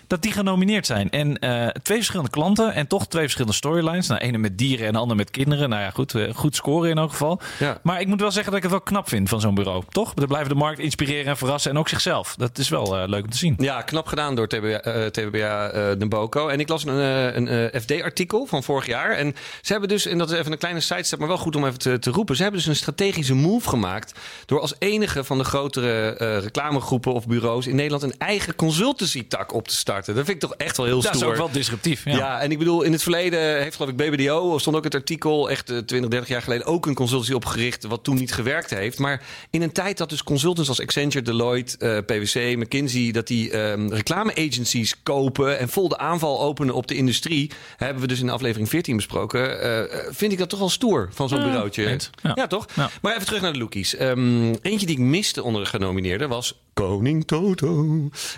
Dat 0.06 0.23
die 0.23 0.33
genomineerd 0.33 0.87
zijn. 0.87 1.11
En 1.11 1.38
twee 1.83 1.97
verschillende 1.97 2.30
klanten 2.30 2.75
en 2.75 2.87
toch 2.87 3.06
twee 3.06 3.23
verschillende 3.23 3.56
storylines. 3.56 4.06
Nou, 4.06 4.21
ene 4.21 4.38
met 4.38 4.59
dieren 4.59 4.87
en 4.87 4.92
de 4.92 4.99
andere 4.99 5.18
met 5.18 5.30
kinderen. 5.30 5.68
Nou 5.68 5.83
ja, 5.83 5.90
goed, 5.90 6.14
goed 6.35 6.56
scoren 6.56 6.90
in 6.90 6.99
elk 6.99 7.11
geval. 7.11 7.40
Maar 7.83 8.00
ik 8.00 8.06
moet 8.06 8.21
wel 8.21 8.30
zeggen 8.30 8.52
dat 8.52 8.56
ik 8.56 8.71
het 8.71 8.73
wel 8.73 8.80
knap 8.80 9.09
vind 9.09 9.28
van 9.28 9.40
zo'n 9.40 9.54
bureau. 9.54 9.83
Toch? 9.88 10.12
We 10.14 10.26
blijven 10.26 10.49
de 10.49 10.54
markt 10.54 10.78
inspireren 10.78 11.26
en 11.26 11.37
verrassen 11.37 11.71
en 11.71 11.78
ook 11.78 11.88
zichzelf. 11.88 12.35
Dat 12.37 12.59
is 12.59 12.68
wel 12.68 13.09
leuk 13.09 13.25
om 13.25 13.30
te 13.30 13.38
zien. 13.38 13.54
Ja, 13.59 13.83
knap 13.83 14.03
gedaan 14.08 14.34
door 14.34 14.49
TBA, 14.49 14.87
uh, 14.87 15.06
TBA 15.06 15.75
uh, 15.75 16.08
Boko. 16.08 16.49
En 16.49 16.61
ik 16.61 16.68
las 16.68 16.84
een, 16.84 16.96
uh, 16.96 17.70
een 17.70 17.80
FD-artikel 17.80 18.46
van 18.46 18.62
vorig 18.62 18.87
jaar. 18.87 19.11
En 19.11 19.34
ze 19.62 19.73
hebben 19.73 19.88
dus, 19.88 20.06
en 20.06 20.18
dat 20.18 20.30
is 20.30 20.38
even 20.38 20.52
een 20.52 20.58
kleine 20.58 20.80
sidestep, 20.80 21.18
maar 21.18 21.28
wel 21.28 21.38
goed 21.38 21.56
om 21.56 21.66
even 21.66 21.78
te, 21.78 21.99
te, 21.99 22.11
roepen. 22.11 22.37
Ze 22.37 22.42
hebben 22.42 22.61
dus 22.61 22.68
een 22.68 22.76
strategische 22.76 23.34
move 23.34 23.68
gemaakt. 23.68 24.12
Door 24.46 24.61
als 24.61 24.75
enige 24.78 25.25
van 25.25 25.38
de 25.38 25.44
grotere 25.44 26.08
reclamegroepen 26.38 27.12
of 27.12 27.26
bureaus 27.26 27.66
in 27.66 27.76
Nederland 27.76 28.02
een 28.02 28.18
eigen 28.18 28.54
consultancy-tak 28.54 29.52
op 29.52 29.68
te 29.68 29.76
starten. 29.76 30.14
Dat 30.14 30.25
vind 30.25 30.42
ik 30.42 30.49
toch 30.49 30.58
echt 30.58 30.76
wel 30.76 30.87
heel 30.87 31.00
stoer. 31.00 31.12
Dat 31.12 31.23
is 31.23 31.28
ook 31.28 31.37
wel 31.37 31.50
disruptief. 31.50 32.04
Ja. 32.04 32.16
ja, 32.16 32.40
en 32.40 32.50
ik 32.50 32.58
bedoel, 32.58 32.82
in 32.82 32.92
het 32.92 33.02
verleden 33.02 33.62
heeft 33.62 33.76
geloof 33.76 33.90
ik 33.90 33.96
BBDO, 33.96 34.58
stond 34.58 34.76
ook 34.76 34.84
het 34.84 34.94
artikel, 34.94 35.50
echt 35.50 35.66
20, 35.66 36.08
30 36.08 36.28
jaar 36.28 36.42
geleden, 36.42 36.66
ook 36.66 36.87
een 36.87 36.94
consultancy 36.94 37.32
opgericht. 37.32 37.84
Wat 37.84 38.04
toen 38.04 38.16
niet 38.16 38.32
gewerkt 38.32 38.70
heeft. 38.70 38.99
Maar 38.99 39.23
in 39.50 39.62
een 39.62 39.73
tijd 39.73 39.99
dat 39.99 40.08
dus 40.08 40.23
consultants 40.23 40.68
als 40.68 40.80
Accenture, 40.80 41.25
Deloitte, 41.25 42.02
PwC, 42.06 42.56
McKinsey, 42.56 43.11
dat 43.11 43.26
die 43.26 43.56
um, 43.58 43.93
reclame-agencies 43.94 45.02
kopen 45.02 45.58
en 45.58 45.68
vol 45.68 45.88
de 45.88 45.98
aanval 45.98 46.40
openen 46.40 46.74
op 46.74 46.86
de 46.86 46.94
industrie, 46.94 47.50
hebben 47.76 48.02
we 48.02 48.08
dus 48.08 48.20
in 48.20 48.30
aflevering 48.30 48.68
14 48.68 48.96
besproken. 48.96 49.66
Uh, 49.66 50.00
vind 50.10 50.32
ik 50.32 50.38
dat 50.38 50.48
toch 50.48 50.58
wel 50.58 50.68
stoer 50.68 51.08
van 51.12 51.28
zo'n 51.28 51.42
bureautje. 51.42 51.98
Ja. 52.34 52.46
toch? 52.46 52.66
Maar 53.02 53.12
even 53.12 53.26
terug 53.26 53.40
naar 53.40 53.52
de 53.52 53.58
lookies. 53.58 54.00
Um, 54.00 54.54
eentje 54.62 54.86
die 54.86 54.96
ik 54.96 55.02
miste 55.02 55.42
onder 55.42 55.62
de 55.62 55.68
genomineerden 55.68 56.28
was 56.28 56.54
Koning 56.74 57.26
Toto. 57.26 57.86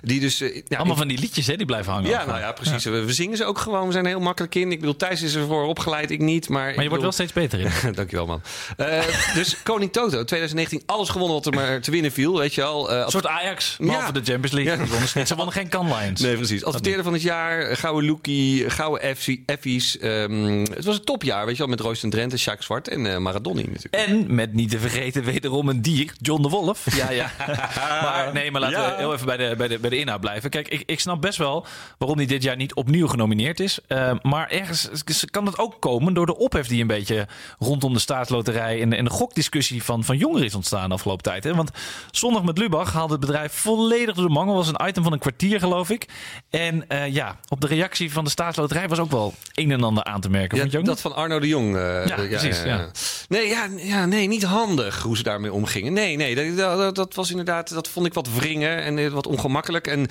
Die 0.02 0.20
dus, 0.20 0.42
uh, 0.42 0.62
ja, 0.68 0.76
Allemaal 0.76 0.96
van 0.96 1.08
die 1.08 1.18
liedjes 1.18 1.46
hè, 1.46 1.56
die 1.56 1.66
blijven 1.66 1.92
hangen. 1.92 2.10
Ja, 2.10 2.24
nou 2.24 2.38
ja, 2.38 2.52
precies. 2.52 2.84
We, 2.84 3.12
zingen 3.12 3.36
ze 3.36 3.44
ook 3.44 3.58
gewoon. 3.58 3.86
We 3.86 3.92
zijn 3.92 4.04
er 4.04 4.10
heel 4.10 4.20
makkelijk 4.20 4.54
in. 4.54 4.72
Ik 4.72 4.80
bedoel, 4.80 4.96
Thijs 4.96 5.22
is 5.22 5.34
ervoor 5.34 5.64
opgeleid, 5.64 6.10
ik 6.10 6.20
niet. 6.20 6.48
Maar, 6.48 6.72
maar 6.74 6.82
je 6.82 6.88
wordt 6.88 7.02
wel 7.02 7.12
steeds 7.12 7.32
beter 7.32 7.60
in. 7.60 7.70
Dankjewel, 7.94 8.26
man. 8.26 8.42
Uh, 8.76 9.02
dus 9.34 9.62
Koning 9.62 9.92
Toto, 9.92 10.24
2019, 10.24 10.82
alles 10.86 11.08
gewonnen 11.08 11.36
wat 11.36 11.46
er 11.46 11.54
maar 11.54 11.80
te 11.80 11.90
winnen 11.90 12.12
viel, 12.12 12.38
weet 12.38 12.54
je 12.54 12.62
al. 12.62 12.92
Uh, 12.92 12.98
een 12.98 13.10
soort 13.10 13.26
Ajax, 13.26 13.76
behalve 13.80 14.12
de 14.12 14.20
Champions 14.24 14.52
League. 14.52 14.86
Ja. 15.14 15.24
Ze 15.24 15.34
wonnen 15.46 15.62
geen 15.62 15.88
canlines. 15.88 16.20
Nee, 16.20 16.36
precies. 16.36 16.64
Adverteerder 16.64 17.04
van 17.04 17.12
het 17.12 17.22
jaar, 17.22 17.76
Gouden 17.76 18.10
Lookie, 18.10 18.70
Gouden 18.70 19.16
Effies. 19.46 20.02
Um, 20.02 20.60
het 20.60 20.84
was 20.84 20.98
een 20.98 21.04
topjaar, 21.04 21.46
weet 21.46 21.56
je 21.56 21.62
wel, 21.62 21.70
met 21.70 21.80
Royston 21.80 22.10
Drenthe, 22.10 22.36
Jacques 22.36 22.66
Zwart 22.66 22.88
en 22.88 23.04
uh, 23.04 23.16
Maradoni 23.16 23.62
natuurlijk. 23.62 23.94
En 23.94 24.34
met 24.34 24.52
niet 24.52 24.70
te 24.70 24.78
vergeten 24.78 25.24
wederom 25.24 25.68
een 25.68 25.82
dier, 25.82 26.12
John 26.20 26.42
de 26.42 26.48
Wolf. 26.48 26.84
Ja, 26.96 27.10
ja. 27.10 27.30
maar 28.02 28.30
nee, 28.32 28.50
maar 28.50 28.60
laten 28.60 28.84
we 28.84 28.94
heel 28.96 29.12
even 29.12 29.26
bij 29.26 29.36
de, 29.36 29.54
bij 29.56 29.68
de, 29.68 29.78
bij 29.78 29.90
de 29.90 29.98
inhoud 29.98 30.20
blijven. 30.20 30.50
Kijk, 30.50 30.68
ik, 30.68 30.82
ik 30.86 31.00
snap 31.00 31.20
best 31.20 31.38
wel 31.38 31.66
waarom 31.98 32.16
hij 32.16 32.26
dit 32.26 32.42
jaar 32.42 32.56
niet 32.56 32.74
opnieuw 32.74 33.06
genomineerd 33.06 33.60
is. 33.60 33.78
Uh, 33.88 34.12
maar 34.22 34.50
ergens 34.50 34.90
kan 35.30 35.44
dat 35.44 35.58
ook 35.58 35.80
komen 35.80 36.14
door 36.14 36.26
de 36.26 36.36
ophef 36.36 36.66
die 36.66 36.80
een 36.80 36.86
beetje 36.86 37.26
rondom 37.58 37.92
de 37.92 37.98
staatsloterij 37.98 38.82
en 38.82 38.90
de, 38.90 38.96
en 38.96 39.04
de 39.04 39.10
gokdiscussie 39.10 39.82
van, 39.82 40.04
van 40.04 40.16
jongeren 40.16 40.46
is 40.46 40.54
ontstaan 40.54 40.88
de 40.88 40.94
afgelopen 40.94 41.22
tijd. 41.22 41.44
Hè? 41.44 41.54
Want 41.54 41.70
zondag 42.10 42.42
met 42.42 42.58
Lubach 42.58 42.92
haalde 42.92 43.12
het 43.12 43.20
bedrijf 43.20 43.52
volledig 43.52 44.14
door 44.14 44.26
de 44.26 44.32
mangel. 44.32 44.54
was 44.54 44.68
een 44.68 44.86
item 44.88 45.02
van 45.02 45.12
een 45.12 45.18
kwartier, 45.18 45.35
geloof 45.38 45.90
ik. 45.90 46.06
En 46.50 46.84
uh, 46.88 47.08
ja, 47.08 47.36
op 47.48 47.60
de 47.60 47.66
reactie 47.66 48.12
van 48.12 48.24
de 48.24 48.30
staatsloterij 48.30 48.88
was 48.88 48.98
ook 48.98 49.10
wel 49.10 49.34
een 49.54 49.70
en 49.70 49.82
ander 49.82 50.04
aan 50.04 50.20
te 50.20 50.30
merken. 50.30 50.70
Ja, 50.70 50.80
dat 50.80 51.00
van 51.00 51.14
Arno 51.14 51.40
de 51.40 51.48
Jong. 51.48 51.74
Uh, 51.74 52.06
ja, 52.06 52.14
precies. 52.14 52.62
Ja, 52.62 52.90
Nee, 53.28 53.48
ja, 53.48 53.68
ja, 53.76 54.06
nee, 54.06 54.26
niet 54.28 54.42
handig 54.42 55.02
hoe 55.02 55.16
ze 55.16 55.22
daarmee 55.22 55.52
omgingen. 55.52 55.92
Nee, 55.92 56.16
nee, 56.16 56.54
dat, 56.54 56.78
dat, 56.78 56.94
dat 56.94 57.14
was 57.14 57.30
inderdaad, 57.30 57.68
dat 57.68 57.88
vond 57.88 58.06
ik 58.06 58.14
wat 58.14 58.28
wringen 58.34 58.82
en 58.82 59.12
wat 59.12 59.26
ongemakkelijk. 59.26 59.86
En 59.86 60.06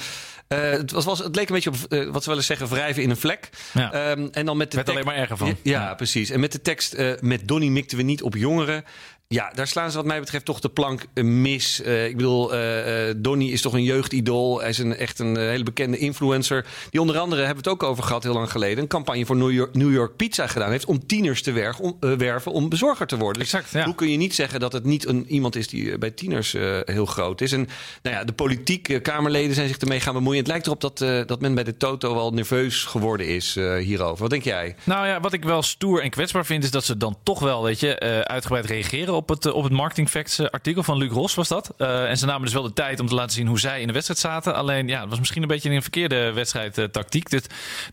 uh, 0.50 0.60
het, 0.70 0.91
was, 0.91 1.05
was, 1.05 1.20
het 1.20 1.36
leek 1.36 1.50
een 1.50 1.55
beetje 1.55 1.70
op 1.70 1.75
uh, 1.89 2.12
wat 2.12 2.24
ze 2.24 2.29
willen 2.29 2.44
zeggen, 2.44 2.67
wrijven 2.67 3.03
in 3.03 3.10
een 3.10 3.17
vlek. 3.17 3.50
Ja. 3.74 4.12
Um, 4.12 4.29
en 4.32 4.46
dan 4.46 4.58
met 4.58 4.72
de 4.72 4.77
Werd 4.77 4.89
alleen 4.89 5.05
maar 5.05 5.15
erger 5.15 5.38
van. 5.38 5.48
Ja, 5.48 5.82
ja, 5.82 5.94
precies. 5.94 6.29
En 6.29 6.39
met 6.39 6.51
de 6.51 6.62
tekst, 6.62 6.94
uh, 6.94 7.13
met 7.20 7.48
Donny 7.48 7.67
mikten 7.67 7.98
we 7.98 8.03
niet 8.03 8.22
op 8.22 8.36
jongeren. 8.36 8.84
Ja, 9.27 9.51
daar 9.53 9.67
slaan 9.67 9.91
ze 9.91 9.98
wat 9.98 10.05
mij 10.05 10.20
betreft 10.20 10.46
toch 10.46 10.60
de 10.60 10.70
plank 10.70 11.05
mis. 11.13 11.82
Uh, 11.86 12.05
ik 12.05 12.15
bedoel, 12.15 12.55
uh, 12.55 13.13
Donny 13.17 13.50
is 13.50 13.62
toch 13.62 13.74
een 13.74 13.84
jeugdidool. 13.84 14.60
Hij 14.60 14.70
is 14.70 14.77
een, 14.77 14.96
echt 14.96 15.20
een 15.20 15.38
hele 15.38 15.63
bekende 15.63 15.98
influencer. 15.98 16.65
Die 16.89 17.01
onder 17.01 17.17
andere, 17.17 17.44
hebben 17.44 17.63
we 17.63 17.70
het 17.70 17.82
ook 17.82 17.89
over 17.89 18.03
gehad 18.03 18.24
heel 18.24 18.34
lang 18.34 18.51
geleden... 18.51 18.84
een 18.84 18.88
campagne 18.88 19.25
voor 19.25 19.36
New 19.36 19.51
York, 19.51 19.75
New 19.75 19.94
York 19.94 20.15
Pizza 20.15 20.48
gedaan 20.48 20.72
heeft... 20.72 20.86
om 20.86 21.05
tieners 21.05 21.41
te 21.41 21.51
werven 21.51 21.84
om, 21.84 21.98
uh, 22.00 22.13
werven 22.13 22.51
om 22.51 22.70
bezorger 22.70 23.08
te 23.08 23.17
worden. 23.17 23.41
Dus 23.41 23.53
exact, 23.53 23.74
ja. 23.74 23.86
Hoe 23.86 23.96
kun 23.96 24.12
je 24.12 24.17
niet 24.17 24.36
zeggen 24.36 24.60
dat 24.60 24.74
het 24.74 24.84
niet 24.84 25.08
een, 25.08 25.25
iemand 25.27 25.55
is 25.55 25.67
die 25.67 25.98
bij 25.98 26.12
tieners 26.12 26.55
heel 26.86 27.05
groot 27.05 27.41
is? 27.41 27.51
En 27.51 27.67
nou 28.01 28.15
ja, 28.15 28.24
de 28.24 28.34
politiek, 28.34 29.00
Kamerleden 29.01 29.55
zijn 29.55 29.67
zich 29.67 29.77
ermee 29.77 30.00
gaan 30.00 30.13
bemoeien. 30.13 30.39
Het 30.39 30.48
lijkt 30.48 30.65
erop 30.65 30.82
dat, 30.82 30.98
dat 31.27 31.41
men 31.41 31.55
bij 31.55 31.63
de 31.63 31.77
Toto 31.77 32.13
wel 32.13 32.32
nerveus 32.32 32.84
geworden 32.84 33.27
is 33.27 33.58
hierover. 33.79 34.22
Wat 34.22 34.29
denk 34.29 34.44
jij? 34.44 34.75
Nou 34.84 35.08
ja, 35.08 35.20
wat 35.20 35.34
ik 35.34 35.44
wel 35.44 35.62
stoer 35.62 36.01
en 36.01 36.10
kwetsbaar 36.10 36.46
vind... 36.46 36.63
is 36.63 36.72
dat 36.72 36.84
ze 36.84 36.98
dan 36.98 37.17
toch 37.24 37.39
wel, 37.39 37.63
weet 37.63 37.79
je, 37.79 38.00
uitgebreid 38.25 38.65
reageren 38.65 39.13
op 39.15 39.29
het, 39.29 39.51
op 39.51 39.63
het 39.63 39.74
Marketing 39.74 40.10
Facts 40.10 40.39
eh, 40.39 40.48
artikel 40.48 40.84
van 40.84 40.98
Luc 40.98 41.12
Ros 41.12 41.36
was 41.36 41.48
dat. 41.48 41.74
Uh, 41.77 42.10
en 42.10 42.17
ze 42.17 42.25
namen 42.25 42.41
dus 42.41 42.53
wel 42.53 42.63
de 42.63 42.74
tijd 42.74 43.00
om 43.00 43.07
te 43.07 43.15
laten 43.15 43.31
zien 43.31 43.48
hoe 43.48 43.60
zij 43.60 43.81
in 43.81 43.88
de 43.88 43.93
wedstrijd 43.93 44.19
zaten. 44.19 44.55
Alleen 44.55 44.88
ja, 44.88 45.00
het 45.00 45.10
was 45.10 45.19
misschien 45.19 45.41
een 45.41 45.48
beetje 45.48 45.69
een 45.69 45.81
verkeerde 45.81 46.31
wedstrijdtactiek. 46.34 47.29
Dus, 47.29 47.43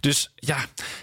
dus 0.01 0.33
ja, 0.35 0.57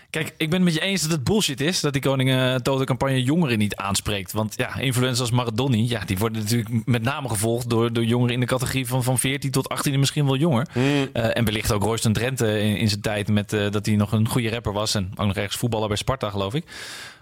kijk, 0.10 0.34
ik 0.38 0.50
ben 0.50 0.52
het 0.52 0.62
met 0.62 0.74
je 0.74 0.80
eens 0.80 1.02
dat 1.02 1.12
het 1.12 1.24
bullshit 1.24 1.62
is 1.62 1.80
dat 1.80 1.94
die 1.94 2.02
koningen 2.02 2.64
Toto 2.64 2.84
campagne 2.84 3.24
jongeren 3.24 3.58
niet 3.58 3.76
aanspreekt. 3.76 4.32
Want 4.32 4.54
ja, 4.58 4.78
influencers 4.78 5.20
als 5.20 5.32
Maradoni, 5.32 5.90
ja, 5.90 6.06
die 6.06 6.18
worden 6.18 6.42
natuurlijk 6.42 6.86
met 6.86 7.04
name 7.04 7.30
gevolgd 7.30 7.70
door, 7.70 7.94
door 7.94 8.06
jongeren 8.06 8.34
in 8.34 8.40
de 8.40 8.46
categorie 8.46 8.88
van, 8.88 9.04
van 9.04 9.20
14 9.20 9.52
tot 9.52 9.70
18 9.70 9.94
en 9.94 10.00
misschien 10.00 10.26
wel 10.26 10.36
jonger. 10.36 10.68
Mm. 10.74 10.84
Uh, 10.84 11.38
en 11.38 11.46
wellicht 11.46 11.72
ook 11.72 11.84
Royston 11.84 12.14
Drenthe 12.14 12.62
in, 12.62 12.78
in 12.78 12.90
zijn 12.90 13.02
tijd 13.02 13.28
met 13.28 13.50
dat 13.50 13.86
hij 13.86 13.96
nog 13.96 14.12
een 14.12 14.28
goede 14.28 14.50
rapper 14.50 14.74
was 14.74 14.96
en 14.96 15.12
ook 15.16 15.28
nog 15.28 15.36
ergens 15.36 15.58
voetballer 15.58 15.88
bij 15.88 15.98
Sparta, 15.98 16.30
geloof 16.30 16.54
ik. 16.54 16.66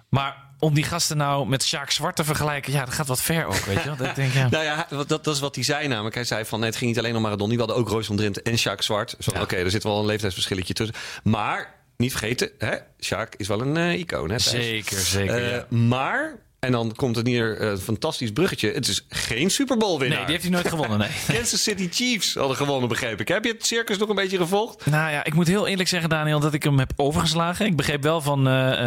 Maar 0.10 0.47
om 0.60 0.74
die 0.74 0.84
gasten 0.84 1.18
nou 1.18 1.48
met 1.48 1.64
Sjaak 1.64 1.92
Zwart 1.92 2.16
te 2.16 2.24
vergelijken, 2.24 2.74
ja, 2.74 2.86
dat 2.86 2.94
gaat 2.94 3.08
wat 3.08 3.22
ver 3.22 3.46
ook, 3.46 3.66
weet 3.66 3.84
je 3.84 3.96
Dat 3.98 4.16
denk, 4.16 4.34
ja. 4.34 4.50
nou 4.58 4.64
ja, 4.64 4.88
dat, 4.90 5.10
dat 5.10 5.27
is 5.27 5.40
wat 5.40 5.55
hij 5.55 5.64
zei 5.64 5.88
namelijk. 5.88 6.16
Hij 6.16 6.24
zei 6.24 6.46
van, 6.46 6.60
nee, 6.60 6.70
het 6.70 6.77
ging 6.77 6.90
niet 6.90 7.00
alleen 7.00 7.16
om 7.16 7.22
Maradona. 7.22 7.53
We 7.53 7.60
hadden 7.60 7.75
ook 7.75 7.90
Royce 7.90 8.08
van 8.08 8.16
Drenthe 8.16 8.42
en 8.42 8.58
Sjaak 8.58 8.81
Zwart. 8.81 9.16
Ja. 9.20 9.42
Oké, 9.42 9.55
er 9.55 9.72
zit 9.72 9.84
wel 9.84 10.00
een 10.00 10.05
leeftijdsverschilletje 10.05 10.74
tussen. 10.74 10.96
Maar, 11.24 11.74
niet 11.98 12.12
vergeten, 12.12 12.51
hè, 12.58 12.75
Sjaak 13.00 13.36
is 13.36 13.48
wel 13.48 13.62
een 13.62 13.75
uh, 13.75 14.00
icoon. 14.00 14.29
Hè, 14.29 14.40
zeker, 14.40 15.00
zeker. 15.00 15.44
Uh, 15.44 15.51
ja. 15.51 15.66
Maar 15.70 16.36
en 16.59 16.72
dan 16.72 16.93
komt 16.96 17.15
het 17.15 17.27
hier 17.27 17.61
een 17.61 17.77
fantastisch 17.77 18.31
bruggetje. 18.31 18.72
Het 18.72 18.87
is 18.87 19.05
geen 19.09 19.50
Super 19.50 19.77
Bowl 19.77 20.00
winnaar. 20.00 20.17
Nee, 20.17 20.25
die 20.25 20.35
heeft 20.35 20.43
hij 20.43 20.53
nooit 20.53 20.67
gewonnen. 20.67 20.98
Nee. 20.98 21.09
Kansas 21.37 21.63
City 21.63 21.89
Chiefs 21.91 22.33
hadden 22.33 22.57
gewonnen, 22.57 22.89
begreep 22.89 23.20
ik. 23.20 23.27
Heb 23.27 23.43
je 23.43 23.51
het 23.51 23.65
circus 23.65 23.98
nog 23.98 24.09
een 24.09 24.15
beetje 24.15 24.37
gevolgd? 24.37 24.85
Nou 24.85 25.11
ja, 25.11 25.24
ik 25.24 25.33
moet 25.33 25.48
heel 25.48 25.67
eerlijk 25.67 25.89
zeggen, 25.89 26.09
Daniel, 26.09 26.39
dat 26.39 26.53
ik 26.53 26.63
hem 26.63 26.79
heb 26.79 26.91
overgeslagen. 26.96 27.65
Ik 27.65 27.75
begreep 27.75 28.03
wel 28.03 28.22
van 28.22 28.39
uh, 28.39 28.43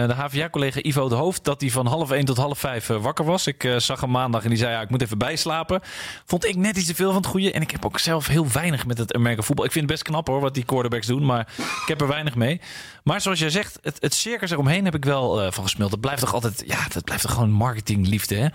de 0.07 0.15
HVA-collega 0.15 0.79
Ivo 0.83 1.09
de 1.09 1.15
Hoofd 1.15 1.45
dat 1.45 1.61
hij 1.61 1.71
van 1.71 1.87
half 1.87 2.11
één 2.11 2.25
tot 2.25 2.37
half 2.37 2.59
vijf 2.59 2.89
uh, 2.89 3.03
wakker 3.03 3.25
was. 3.25 3.47
Ik 3.47 3.65
uh, 3.65 3.79
zag 3.79 4.01
hem 4.01 4.11
maandag 4.11 4.43
en 4.43 4.49
die 4.49 4.59
zei: 4.59 4.73
ja, 4.73 4.81
ik 4.81 4.91
moet 4.91 5.03
even 5.03 5.19
bijslapen. 5.19 5.81
Vond 6.27 6.45
ik 6.45 6.57
net 6.57 6.77
iets 6.77 6.87
te 6.87 6.95
veel 6.95 7.13
van 7.13 7.21
het 7.23 7.31
goede. 7.31 7.53
En 7.53 7.63
ik 7.63 7.71
heb 7.71 7.85
ook 7.85 7.99
zelf 7.99 8.27
heel 8.27 8.47
weinig 8.53 8.87
met 8.87 8.99
het 8.99 9.15
Amerika 9.15 9.43
voetbal. 9.43 9.65
Ik 9.65 9.73
vind 9.73 9.85
het 9.85 9.93
best 9.93 10.05
knap 10.09 10.27
hoor, 10.27 10.41
wat 10.41 10.55
die 10.55 10.65
quarterbacks 10.65 11.07
doen. 11.07 11.27
Maar 11.27 11.49
ik 11.57 11.85
heb 11.87 12.01
er 12.01 12.09
weinig 12.09 12.35
mee. 12.35 12.61
Maar 13.05 13.21
zoals 13.21 13.39
jij 13.39 13.51
zegt, 13.51 13.79
het, 13.83 13.97
het 14.01 14.15
circus 14.15 14.51
eromheen 14.51 14.85
heb 14.85 14.95
ik 14.95 15.05
wel 15.05 15.53
van 15.53 15.65
gesmeld. 15.65 15.91
Het 15.91 16.01
blijft 16.01 16.21
toch 16.21 16.35
altijd, 16.35 16.63
ja, 16.67 16.89
dat 16.93 17.05
blijft 17.05 17.23
toch 17.23 17.33
gewoon 17.33 17.51
marketingliefde. 17.61 18.35
Hè? 18.35 18.49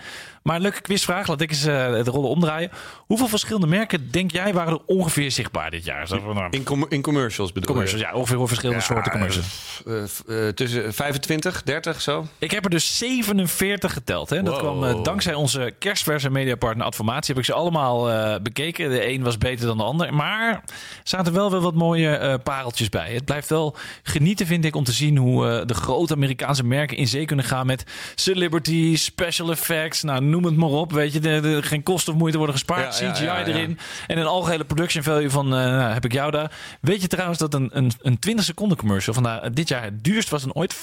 Maar 0.45 0.55
een 0.55 0.61
leuke 0.61 0.81
quizvraag, 0.81 1.27
laat 1.27 1.41
ik 1.41 1.49
eens 1.49 1.65
uh, 1.65 2.03
de 2.03 2.03
rollen 2.03 2.29
omdraaien. 2.29 2.71
Hoeveel 2.97 3.27
verschillende 3.27 3.67
merken, 3.67 4.11
denk 4.11 4.31
jij, 4.31 4.53
waren 4.53 4.73
er 4.73 4.81
ongeveer 4.85 5.31
zichtbaar 5.31 5.71
dit 5.71 5.85
jaar? 5.85 6.07
In, 6.49 6.63
com 6.63 6.85
in 6.89 7.01
commercials 7.01 7.51
bedoel 7.51 7.69
commercials, 7.69 8.03
ja. 8.03 8.13
Ongeveer 8.13 8.47
verschillende 8.47 8.81
soorten 8.81 9.11
commercials? 9.11 9.81
Uh, 9.85 10.03
uh, 10.27 10.47
tussen 10.49 10.93
25, 10.93 11.63
30 11.63 12.01
zo? 12.01 12.27
Ik 12.37 12.51
heb 12.51 12.63
er 12.63 12.69
dus 12.69 12.97
47 12.97 13.93
geteld. 13.93 14.29
Hè? 14.29 14.43
Dat 14.43 14.57
kwam 14.57 15.03
dankzij 15.03 15.33
onze 15.33 15.73
kerstverse 15.79 16.29
mediapartner 16.29 16.85
Adformatie. 16.85 17.33
Heb 17.33 17.43
ik 17.43 17.49
ze 17.49 17.53
allemaal 17.53 18.41
bekeken. 18.41 18.89
De 18.89 19.07
een 19.07 19.23
was 19.23 19.37
beter 19.37 19.65
dan 19.65 19.77
de 19.77 19.83
ander. 19.83 20.13
Maar 20.13 20.49
er 20.49 20.61
zaten 21.03 21.33
wel 21.33 21.51
weer 21.51 21.59
wat 21.61 21.73
mooie 21.73 22.39
pareltjes 22.43 22.89
bij. 22.89 23.13
Het 23.13 23.25
blijft 23.25 23.49
wel 23.49 23.75
genieten, 24.03 24.45
vind 24.45 24.65
ik, 24.65 24.75
om 24.75 24.83
te 24.83 24.91
zien 24.91 25.17
hoe 25.17 25.63
de 25.65 25.73
grote 25.73 26.13
Amerikaanse 26.13 26.63
merken 26.63 26.97
in 26.97 27.07
zee 27.07 27.25
kunnen 27.25 27.45
gaan 27.45 27.65
met 27.65 27.83
celebrity, 28.15 28.94
special 28.97 29.51
effects, 29.51 30.03
nou 30.03 30.23
noem 30.23 30.45
het 30.45 30.55
maar 30.55 30.69
op. 30.69 30.91
Weet 30.91 31.13
je, 31.13 31.19
de, 31.19 31.39
de, 31.39 31.63
geen 31.63 31.83
kosten 31.83 32.13
of 32.13 32.19
moeite 32.19 32.37
worden 32.37 32.55
gespaard. 32.55 32.95
CGI 32.95 33.25
erin. 33.25 33.79
En 34.07 34.17
een 34.17 34.25
algehele 34.25 34.65
production 34.65 35.03
value 35.03 35.29
van, 35.29 35.45
uh, 35.45 35.51
nou, 35.51 35.93
heb 35.93 36.05
ik 36.05 36.13
jou 36.13 36.31
daar. 36.31 36.51
Weet 36.81 37.01
je 37.01 37.07
trouwens 37.07 37.39
dat 37.39 37.53
een, 37.53 37.69
een, 37.73 37.91
een 38.01 38.19
20 38.19 38.45
seconden 38.45 38.77
commercial 38.77 39.13
van 39.13 39.25
uh, 39.25 39.37
dit 39.53 39.67
jaar 39.67 39.83
het 39.83 40.03
duurst 40.03 40.29
was 40.29 40.43
en 40.43 40.53
ooit 40.53 40.75
5,6 40.75 40.79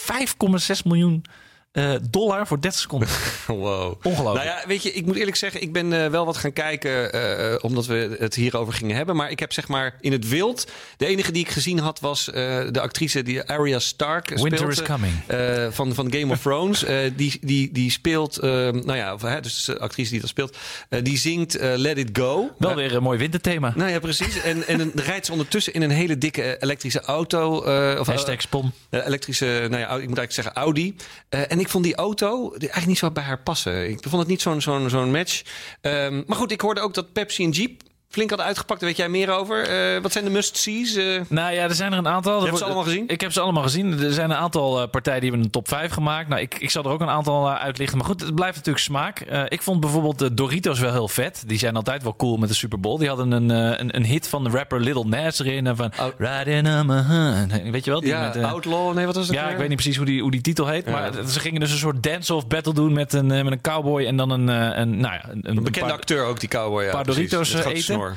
miljoen 0.84 1.24
uh, 1.72 1.94
dollar 2.10 2.46
voor 2.46 2.60
30 2.60 2.80
seconden. 2.80 3.08
wow. 3.46 3.94
Ongelooflijk. 4.02 4.44
Nou 4.44 4.58
ja, 4.58 4.66
weet 4.66 4.82
je, 4.82 4.92
ik 4.92 5.06
moet 5.06 5.16
eerlijk 5.16 5.36
zeggen, 5.36 5.62
ik 5.62 5.72
ben 5.72 5.92
uh, 5.92 6.06
wel 6.06 6.24
wat 6.24 6.36
gaan 6.36 6.52
kijken 6.52 7.16
uh, 7.16 7.54
omdat 7.60 7.86
we 7.86 8.16
het 8.18 8.34
hierover 8.34 8.72
gingen 8.72 8.96
hebben. 8.96 9.16
Maar 9.16 9.30
ik 9.30 9.38
heb 9.38 9.52
zeg 9.52 9.68
maar 9.68 9.96
in 10.00 10.12
het 10.12 10.28
wild, 10.28 10.70
de 10.96 11.06
enige 11.06 11.32
die 11.32 11.44
ik 11.44 11.50
gezien 11.50 11.78
had 11.78 12.00
was 12.00 12.24
de 12.24 12.80
actrice 12.80 13.22
die 13.22 13.42
Arya 13.42 13.78
Stark 13.78 14.28
Winter 14.28 14.58
speelt. 14.58 14.70
is 14.70 14.82
coming. 14.82 15.74
van, 15.74 15.94
van 15.94 16.12
Game 16.12 16.32
of 16.32 16.40
Thrones. 16.40 16.84
die, 17.16 17.38
die, 17.40 17.72
die 17.72 17.90
speelt, 17.90 18.42
nou 18.42 18.94
ja, 18.94 19.14
of, 19.14 19.22
dus 19.22 19.64
de 19.64 19.78
actrice 19.78 20.10
die 20.10 20.20
dat 20.20 20.28
speelt, 20.28 20.56
die 21.02 21.18
zingt 21.18 21.58
Let 21.60 21.98
It 21.98 22.10
Go. 22.12 22.50
Wel 22.58 22.74
weer 22.74 22.94
een 22.94 23.02
mooi 23.02 23.18
winterthema. 23.18 23.72
Nou 23.76 23.90
ja, 23.90 23.98
precies. 23.98 24.40
en, 24.42 24.66
en 24.66 24.78
dan 24.78 24.90
rijdt 24.94 25.26
ze 25.26 25.32
ondertussen 25.32 25.72
in 25.72 25.82
een 25.82 25.90
hele 25.90 26.18
dikke 26.18 26.56
elektrische 26.60 27.00
auto. 27.00 27.56
of, 27.98 28.06
Hashtag 28.06 28.40
spon. 28.40 28.72
elektrische, 28.90 29.66
nou 29.70 29.80
ja, 29.82 29.86
ik 29.86 30.08
moet 30.08 30.18
eigenlijk 30.18 30.32
zeggen 30.32 30.54
Audi. 30.54 30.96
en 31.28 31.60
ik 31.62 31.68
vond 31.68 31.84
die 31.84 31.94
auto 31.94 32.50
eigenlijk 32.50 32.86
niet 32.86 32.98
zo 32.98 33.10
bij 33.10 33.22
haar 33.22 33.42
passen. 33.42 33.90
Ik 33.90 33.98
vond 34.02 34.22
het 34.22 34.28
niet 34.28 34.42
zo'n 34.42 34.60
zo'n 34.60 34.90
zo'n 34.90 35.10
match. 35.10 35.42
Um, 35.80 36.24
maar 36.26 36.36
goed, 36.36 36.52
ik 36.52 36.60
hoorde 36.60 36.80
ook 36.80 36.94
dat 36.94 37.12
Pepsi 37.12 37.44
en 37.44 37.50
Jeep 37.50 37.82
flink 38.12 38.28
hadden 38.28 38.46
uitgepakt. 38.46 38.80
Daar 38.80 38.88
weet 38.88 38.98
jij 38.98 39.08
meer 39.08 39.30
over. 39.30 39.94
Uh, 39.94 40.02
wat 40.02 40.12
zijn 40.12 40.24
de 40.24 40.30
must-sees? 40.30 40.96
Uh... 40.96 41.20
Nou 41.28 41.54
ja, 41.54 41.62
er 41.62 41.74
zijn 41.74 41.92
er 41.92 41.98
een 41.98 42.08
aantal. 42.08 42.40
Je 42.40 42.46
hebt 42.46 42.58
ze 42.58 42.64
allemaal 42.64 42.82
gezien? 42.82 43.04
Ik 43.06 43.20
heb 43.20 43.32
ze 43.32 43.40
allemaal 43.40 43.62
gezien. 43.62 44.00
Er 44.00 44.12
zijn 44.12 44.30
een 44.30 44.36
aantal 44.36 44.82
uh, 44.82 44.88
partijen 44.90 45.20
die 45.20 45.28
hebben 45.28 45.46
een 45.46 45.52
top 45.52 45.68
5 45.68 45.92
gemaakt. 45.92 46.28
Nou, 46.28 46.40
ik, 46.40 46.54
ik 46.58 46.70
zal 46.70 46.84
er 46.84 46.90
ook 46.90 47.00
een 47.00 47.08
aantal 47.08 47.50
uitlichten. 47.50 47.98
Maar 47.98 48.06
goed, 48.06 48.20
het 48.20 48.34
blijft 48.34 48.56
natuurlijk 48.56 48.84
smaak. 48.84 49.20
ik 49.48 49.62
vond 49.62 49.80
bijvoorbeeld 49.80 50.18
de 50.18 50.34
Doritos 50.34 50.78
wel 50.78 50.92
heel 50.92 51.08
vet. 51.08 51.42
Die 51.46 51.58
zijn 51.58 51.76
altijd 51.76 52.02
wel 52.02 52.16
cool 52.16 52.36
met 52.36 52.48
de 52.48 52.54
Super 52.54 52.80
Bowl. 52.80 52.98
Die 52.98 53.08
hadden 53.08 53.30
een, 53.30 53.48
een, 53.48 53.96
een, 53.96 54.04
hit 54.04 54.28
van 54.28 54.44
de 54.44 54.50
rapper 54.50 54.80
Little 54.80 55.04
Nas 55.04 55.40
erin. 55.40 55.76
Van 55.76 55.92
Out 55.96 56.14
Riding 56.18 56.68
on 56.68 56.86
my 56.86 57.00
hand. 57.00 57.52
Weet 57.70 57.84
je 57.84 57.90
wel? 57.90 58.00
Die 58.00 58.08
ja, 58.08 58.32
met, 58.34 58.44
Outlaw. 58.44 58.94
Nee, 58.94 59.06
wat 59.06 59.14
was 59.14 59.26
het? 59.26 59.36
Ja, 59.36 59.48
ik 59.48 59.56
weet 59.56 59.68
niet 59.68 59.76
precies 59.76 59.96
hoe 59.96 60.06
die, 60.06 60.22
hoe 60.22 60.30
die 60.30 60.40
titel 60.40 60.66
heet. 60.66 60.84
Ja. 60.84 60.90
Maar 60.90 61.10
ze 61.28 61.40
gingen 61.40 61.60
dus 61.60 61.70
een 61.70 61.78
soort 61.78 62.02
dance-off 62.02 62.46
battle 62.46 62.74
doen 62.74 62.92
met 62.92 63.12
een, 63.12 63.26
met 63.26 63.52
een 63.52 63.60
cowboy 63.60 64.04
en 64.04 64.16
dan 64.16 64.30
een... 64.30 64.48
een, 64.48 65.00
nou 65.00 65.14
ja, 65.14 65.28
een, 65.30 65.56
een 65.56 65.62
bekende 65.62 65.92
acteur 65.92 66.24
ook, 66.24 66.40
die 66.40 66.48
cowboy. 66.48 66.84
Ja, 66.84 66.90
paar 66.90 67.04
Doritos 67.04 67.54
eten. 67.54 68.01
hour. 68.02 68.16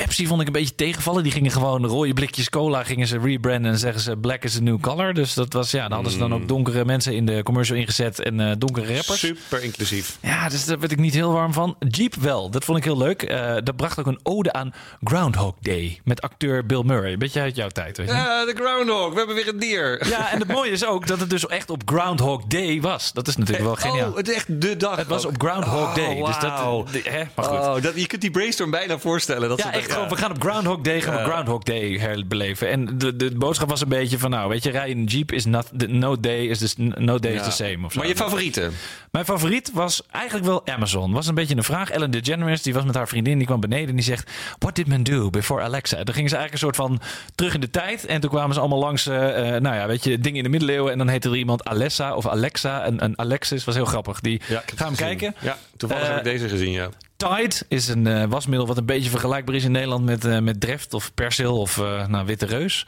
Pepsi 0.00 0.26
vond 0.26 0.40
ik 0.40 0.46
een 0.46 0.52
beetje 0.52 0.74
tegenvallen. 0.74 1.22
Die 1.22 1.32
gingen 1.32 1.50
gewoon 1.50 1.86
rode 1.86 2.12
blikjes 2.14 2.50
cola 2.50 2.84
gingen 2.84 3.06
ze 3.06 3.18
rebranden 3.18 3.72
en 3.72 3.78
zeggen 3.78 4.00
ze 4.00 4.16
black 4.16 4.44
is 4.44 4.52
the 4.54 4.62
new 4.62 4.80
color. 4.80 5.14
Dus 5.14 5.34
dat 5.34 5.52
was 5.52 5.70
ja, 5.70 5.82
dan 5.82 5.92
hadden 5.92 6.12
ze 6.12 6.18
dan 6.18 6.34
ook 6.34 6.48
donkere 6.48 6.84
mensen 6.84 7.14
in 7.14 7.26
de 7.26 7.42
commercial 7.42 7.78
ingezet 7.78 8.20
en 8.20 8.38
uh, 8.40 8.52
donkere 8.58 8.94
rappers. 8.94 9.18
Super 9.18 9.62
inclusief. 9.62 10.18
Ja, 10.20 10.48
dus 10.48 10.64
daar 10.64 10.78
werd 10.78 10.92
ik 10.92 10.98
niet 10.98 11.14
heel 11.14 11.32
warm 11.32 11.52
van. 11.52 11.76
Jeep 11.88 12.14
wel, 12.14 12.50
dat 12.50 12.64
vond 12.64 12.78
ik 12.78 12.84
heel 12.84 12.96
leuk. 12.96 13.30
Uh, 13.30 13.54
dat 13.64 13.76
bracht 13.76 13.98
ook 13.98 14.06
een 14.06 14.18
ode 14.22 14.52
aan 14.52 14.74
Groundhog 15.04 15.54
Day 15.60 16.00
met 16.04 16.20
acteur 16.22 16.66
Bill 16.66 16.82
Murray. 16.84 17.16
Beetje 17.16 17.40
uit 17.40 17.56
jouw 17.56 17.68
tijd, 17.68 17.96
weet 17.96 18.06
je? 18.08 18.12
Ja, 18.14 18.44
de 18.44 18.52
Groundhog. 18.56 19.10
We 19.12 19.16
hebben 19.18 19.34
weer 19.36 19.48
een 19.48 19.58
dier. 19.58 20.08
Ja, 20.08 20.30
en 20.32 20.38
het 20.38 20.48
mooie 20.48 20.70
is 20.70 20.84
ook 20.86 21.06
dat 21.06 21.20
het 21.20 21.30
dus 21.30 21.46
echt 21.46 21.70
op 21.70 21.82
Groundhog 21.84 22.44
Day 22.44 22.80
was. 22.80 23.12
Dat 23.12 23.28
is 23.28 23.36
natuurlijk 23.36 23.64
wel 23.66 23.76
geniaal. 23.76 24.10
Oh, 24.10 24.16
het 24.16 24.28
is 24.28 24.34
echt 24.34 24.60
de 24.60 24.76
dag. 24.76 24.96
Het 24.96 25.06
was 25.06 25.24
op 25.24 25.34
Groundhog 25.40 25.88
Oh, 25.88 25.94
Day. 25.94 26.14
Dus 26.14 26.38
dat, 26.38 26.50
wauw. 26.50 26.84
de- 26.92 27.02
hè, 27.04 27.22
maar 27.34 27.44
goed. 27.44 27.58
Oh, 27.58 27.82
dat, 27.82 27.92
je 28.00 28.06
kunt 28.06 28.20
die 28.20 28.30
brainstorm 28.30 28.70
bijna 28.70 28.98
voorstellen. 28.98 29.48
Dat 29.48 29.58
Ja, 29.58 29.64
ze 29.72 29.78
echt 29.84 29.94
dat- 29.98 30.02
gewoon, 30.02 30.08
we 30.08 30.22
gaan 30.22 30.30
op 30.30 30.42
Groundhog 30.42 30.80
Day, 30.80 31.00
gaan 31.00 31.16
we. 31.24 31.30
Groundhog 31.30 31.62
Day 31.62 31.98
herbeleven. 31.98 32.68
En 32.70 32.98
de, 32.98 33.16
de 33.16 33.30
boodschap 33.36 33.68
was 33.68 33.80
een 33.80 33.88
beetje 33.88 34.18
van, 34.18 34.30
nou, 34.30 34.48
weet 34.48 34.62
je, 34.62 34.70
rijden 34.70 34.90
in 34.96 34.98
een 35.02 35.06
Jeep 35.06 35.32
is 35.32 35.44
not, 35.44 35.66
the, 35.76 35.86
no 35.86 36.20
day 36.20 36.44
is 36.46 36.58
the, 36.58 36.82
no 36.98 37.18
day 37.18 37.32
is 37.32 37.42
the 37.42 37.50
same. 37.50 37.78
Of 37.86 37.92
zo. 37.92 37.98
Maar 37.98 38.08
je 38.08 38.16
favoriete? 38.16 38.70
Mijn 39.10 39.24
favoriet 39.24 39.70
was 39.72 40.02
eigenlijk 40.10 40.46
wel 40.46 40.66
Amazon. 40.66 41.12
Was 41.12 41.26
een 41.26 41.34
beetje 41.34 41.56
een 41.56 41.62
vraag. 41.64 41.90
Ellen 41.90 42.10
DeGeneres, 42.10 42.62
die 42.62 42.74
was 42.74 42.84
met 42.84 42.94
haar 42.94 43.08
vriendin, 43.08 43.38
die 43.38 43.46
kwam 43.46 43.60
beneden 43.60 43.88
en 43.88 43.94
die 43.94 44.04
zegt: 44.04 44.30
What 44.58 44.74
did 44.76 44.86
men 44.86 45.02
do 45.02 45.30
before 45.30 45.62
Alexa? 45.62 46.04
Dan 46.04 46.14
gingen 46.14 46.30
ze 46.30 46.36
eigenlijk 46.36 46.52
een 46.52 46.58
soort 46.74 46.88
van 46.88 47.00
terug 47.34 47.54
in 47.54 47.60
de 47.60 47.70
tijd. 47.70 48.06
En 48.06 48.20
toen 48.20 48.30
kwamen 48.30 48.54
ze 48.54 48.60
allemaal 48.60 48.78
langs, 48.78 49.06
eh, 49.06 49.54
eh, 49.56 49.62
nou 49.62 49.76
ja, 49.76 49.86
weet 49.86 50.04
je, 50.04 50.18
dingen 50.18 50.38
in 50.38 50.42
de 50.44 50.48
middeleeuwen. 50.50 50.92
En 50.92 50.98
dan 50.98 51.08
heette 51.08 51.28
er 51.28 51.36
iemand 51.36 51.64
Alessa 51.64 52.14
of 52.14 52.26
Alexa. 52.28 52.84
En, 52.84 53.00
en 53.00 53.18
Alexis 53.18 53.64
was 53.64 53.74
heel 53.74 53.84
grappig. 53.84 54.20
Die, 54.20 54.34
ik 54.34 54.42
heb 54.48 54.62
ga 54.76 54.84
hem 54.84 54.92
het 54.92 55.02
gezien. 55.02 55.16
kijken. 55.18 55.34
Ja, 55.40 55.56
toevallig 55.76 56.02
Eh, 56.04 56.08
heb 56.10 56.18
ik 56.18 56.24
deze 56.24 56.48
gezien, 56.48 56.72
ja. 56.72 56.88
Tide 57.16 57.54
is 57.68 57.88
een 57.88 58.06
eh, 58.06 58.24
wasmiddel 58.28 58.66
wat 58.66 58.76
een 58.76 58.86
beetje 58.86 59.10
vergelijkbaar 59.10 59.54
is 59.54 59.64
in 59.64 59.72
Nederland 59.72 60.04
met, 60.04 60.24
eh, 60.24 60.38
met 60.38 60.60
Dreft 60.60 60.94
of 60.94 61.14
Persil 61.14 61.58
of 61.60 61.78
eh, 61.78 62.06
nou, 62.06 62.26
Witte 62.26 62.46
Reus. 62.46 62.86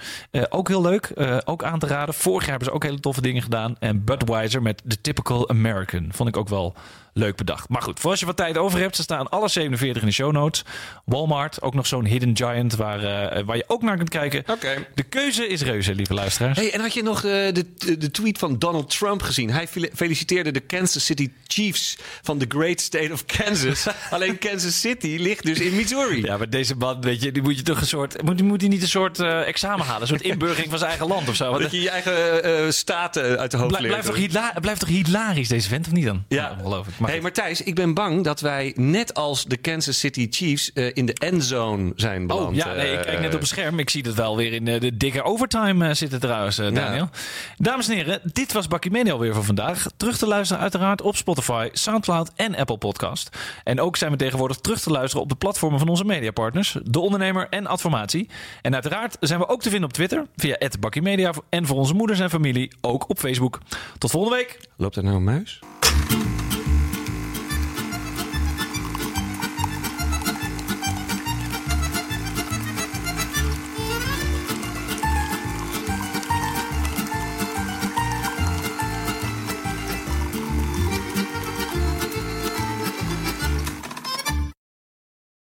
Ook 0.49 0.69
heel 0.69 0.83
leuk, 0.83 1.13
ook 1.45 1.65
aan 1.65 1.79
te 1.79 1.87
raden. 1.87 2.15
Vorig 2.15 2.41
jaar 2.41 2.51
hebben 2.51 2.69
ze 2.69 2.75
ook 2.75 2.83
hele 2.83 3.01
toffe 3.01 3.21
dingen 3.21 3.43
gedaan. 3.43 3.77
En 3.79 4.05
Budweiser 4.05 4.63
met 4.63 4.83
The 4.87 5.01
Typical 5.01 5.49
American 5.49 6.09
vond 6.13 6.29
ik 6.29 6.37
ook 6.37 6.49
wel 6.49 6.75
leuk 7.17 7.37
bedacht. 7.37 7.69
Maar 7.69 7.83
goed, 7.83 8.01
voor 8.01 8.11
als 8.11 8.21
je 8.21 8.27
wat 8.27 8.37
tijd 8.37 8.57
over 8.59 8.79
hebt, 8.79 8.97
ze 8.97 9.03
staan 9.03 9.29
alle 9.29 9.49
47 9.49 10.03
in 10.03 10.09
de 10.09 10.15
show 10.15 10.33
notes. 10.33 10.65
Walmart, 11.05 11.63
ook 11.63 11.75
nog 11.75 11.87
zo'n 11.87 12.05
hidden 12.05 12.37
giant 12.37 12.75
waar, 12.75 13.05
eh, 13.31 13.45
waar 13.45 13.57
je 13.57 13.65
ook 13.67 13.83
naar 13.83 13.97
kunt 13.97 14.09
kijken. 14.09 14.45
Oké. 14.47 14.87
De 14.95 15.03
keuze 15.03 15.47
is 15.49 15.63
reuze, 15.63 15.95
lieve 15.95 16.15
luisteraars. 16.15 16.59
Hey, 16.59 16.73
en 16.73 16.81
had 16.81 16.95
je 16.95 17.03
nog 17.03 17.17
eh, 17.17 17.23
de, 17.33 17.65
de, 17.79 17.97
de 17.99 18.11
tweet 18.11 18.39
van 18.39 18.59
Donald 18.59 18.91
Trump 18.99 19.23
gezien? 19.23 19.51
Hij 19.51 19.69
fel- 19.69 19.89
feliciteerde 19.95 20.51
de 20.51 20.61
Kansas 20.61 21.05
City 21.05 21.31
Chiefs 21.47 21.97
van 22.23 22.39
the 22.39 22.45
great 22.49 22.81
state 22.81 23.13
of 23.13 23.25
Kansas. 23.25 23.87
Alleen 24.11 24.39
Kansas 24.39 24.81
City 24.81 25.17
ligt 25.21 25.45
dus 25.45 25.61
in 25.61 25.77
Missouri. 25.77 26.23
Ja, 26.23 26.37
maar 26.37 26.51
deze 26.51 26.75
man, 26.75 27.01
weet 27.01 27.23
je, 27.23 27.33
die 27.33 27.43
moet 27.43 27.57
je 27.57 27.63
toch 27.63 27.81
een 27.81 27.87
soort. 27.87 28.23
Moet, 28.23 28.43
moet 28.43 28.61
hij 28.61 28.71
niet 28.71 28.83
een 28.83 28.89
soort 28.89 29.19
eh, 29.21 29.47
examen 29.47 29.87
halen? 29.87 30.01
Een 30.03 30.07
soort 30.09 30.23
inburgering 30.23 30.69
van 30.69 30.79
zijn 30.79 30.91
eigen 30.91 31.09
land 31.09 31.29
of 31.29 31.35
zo? 31.37 31.51
Want, 31.51 31.63
Dat 31.63 31.71
je 31.73 31.81
je 31.81 31.91
eigen 31.91 32.43
eh, 32.45 32.71
staten 32.71 33.39
uit 33.39 33.51
de 33.51 33.57
hoofd 33.57 33.77
blijft, 33.79 34.07
toch 34.07 34.17
hila- 34.17 34.55
blijft 34.61 34.81
toch 34.81 34.89
hilarisch, 34.89 35.49
deze 35.49 35.69
vent, 35.69 35.87
of 35.87 35.93
niet 35.93 36.05
dan? 36.05 36.25
Ja. 36.29 36.57
ongelooflijk. 36.59 36.99
Maar 37.07 37.21
hey, 37.21 37.31
Thijs, 37.31 37.63
ik 37.63 37.75
ben 37.75 37.95
bang 37.95 38.25
dat 38.25 38.41
wij 38.41 38.73
net 38.77 39.15
als 39.15 39.45
de 39.45 39.57
Kansas 39.57 39.99
City 39.99 40.27
Chiefs 40.31 40.73
eh, 40.73 40.91
in 40.93 41.07
de 41.07 41.15
endzone 41.15 41.93
zijn 41.97 42.27
beland. 42.27 42.49
Oh 42.49 42.55
ja, 42.55 42.73
nee, 42.73 42.93
ik 42.93 43.01
kijk 43.03 43.21
net 43.21 43.29
Eh, 43.29 43.35
op 43.35 43.41
het 43.41 43.49
scherm. 43.49 43.79
Ik 43.79 43.91
zie 43.91 44.03
dat 44.03 44.15
wel 44.15 44.37
weer 44.37 44.53
in 44.53 44.69
eh, 44.69 44.81
de 44.81 44.97
dikke 44.97 45.23
overtime 45.23 45.89
eh, 45.89 45.95
zitten 45.95 46.21
trouwens, 46.21 46.59
eh, 46.59 46.75
Daniel. 46.75 47.09
Dames 47.57 47.89
en 47.89 47.95
heren, 47.95 48.21
dit 48.33 48.53
was 48.53 48.69
Bakkie 48.69 49.13
alweer 49.13 49.35
voor 49.35 49.45
vandaag. 49.45 49.87
Terug 49.97 50.17
te 50.19 50.27
luisteren 50.27 50.63
uiteraard 50.63 51.03
op 51.03 51.17
Spotify, 51.17 51.69
Soundcloud 51.73 52.31
en 52.37 52.57
Apple 52.57 52.79
Podcast. 52.79 53.37
En 53.65 53.81
ook 53.81 53.97
zijn 53.97 54.11
we 54.11 54.17
tegenwoordig 54.17 54.57
terug 54.57 54.81
te 54.81 54.91
luisteren 54.91 55.23
op 55.23 55.29
de 55.29 55.37
platformen 55.37 55.79
van 55.79 55.89
onze 55.89 56.05
mediapartners. 56.05 56.77
De 56.83 57.01
Ondernemer 57.01 57.47
en 57.51 57.67
Adformatie. 57.67 58.29
En 58.63 58.75
uiteraard 58.75 59.17
zijn 59.21 59.41
we 59.41 59.49
ook 59.49 59.63
te 59.63 59.71
vinden 59.71 59.89
op 59.89 59.95
Twitter 59.95 60.27
via 60.37 60.57
Bakkie 60.81 61.03
Media. 61.03 61.33
En 61.49 61.67
voor 61.67 61.77
onze 61.77 61.95
moeders 61.95 62.21
en 62.21 62.31
familie 62.31 62.73
ook 62.81 63.09
op 63.09 63.19
Facebook. 63.19 63.61
Tot 63.99 64.11
volgende 64.11 64.37
week. 64.37 64.59
Loopt 64.77 64.97
er 64.97 65.03
nou 65.03 65.17
een 65.17 65.25
muis? 65.25 65.61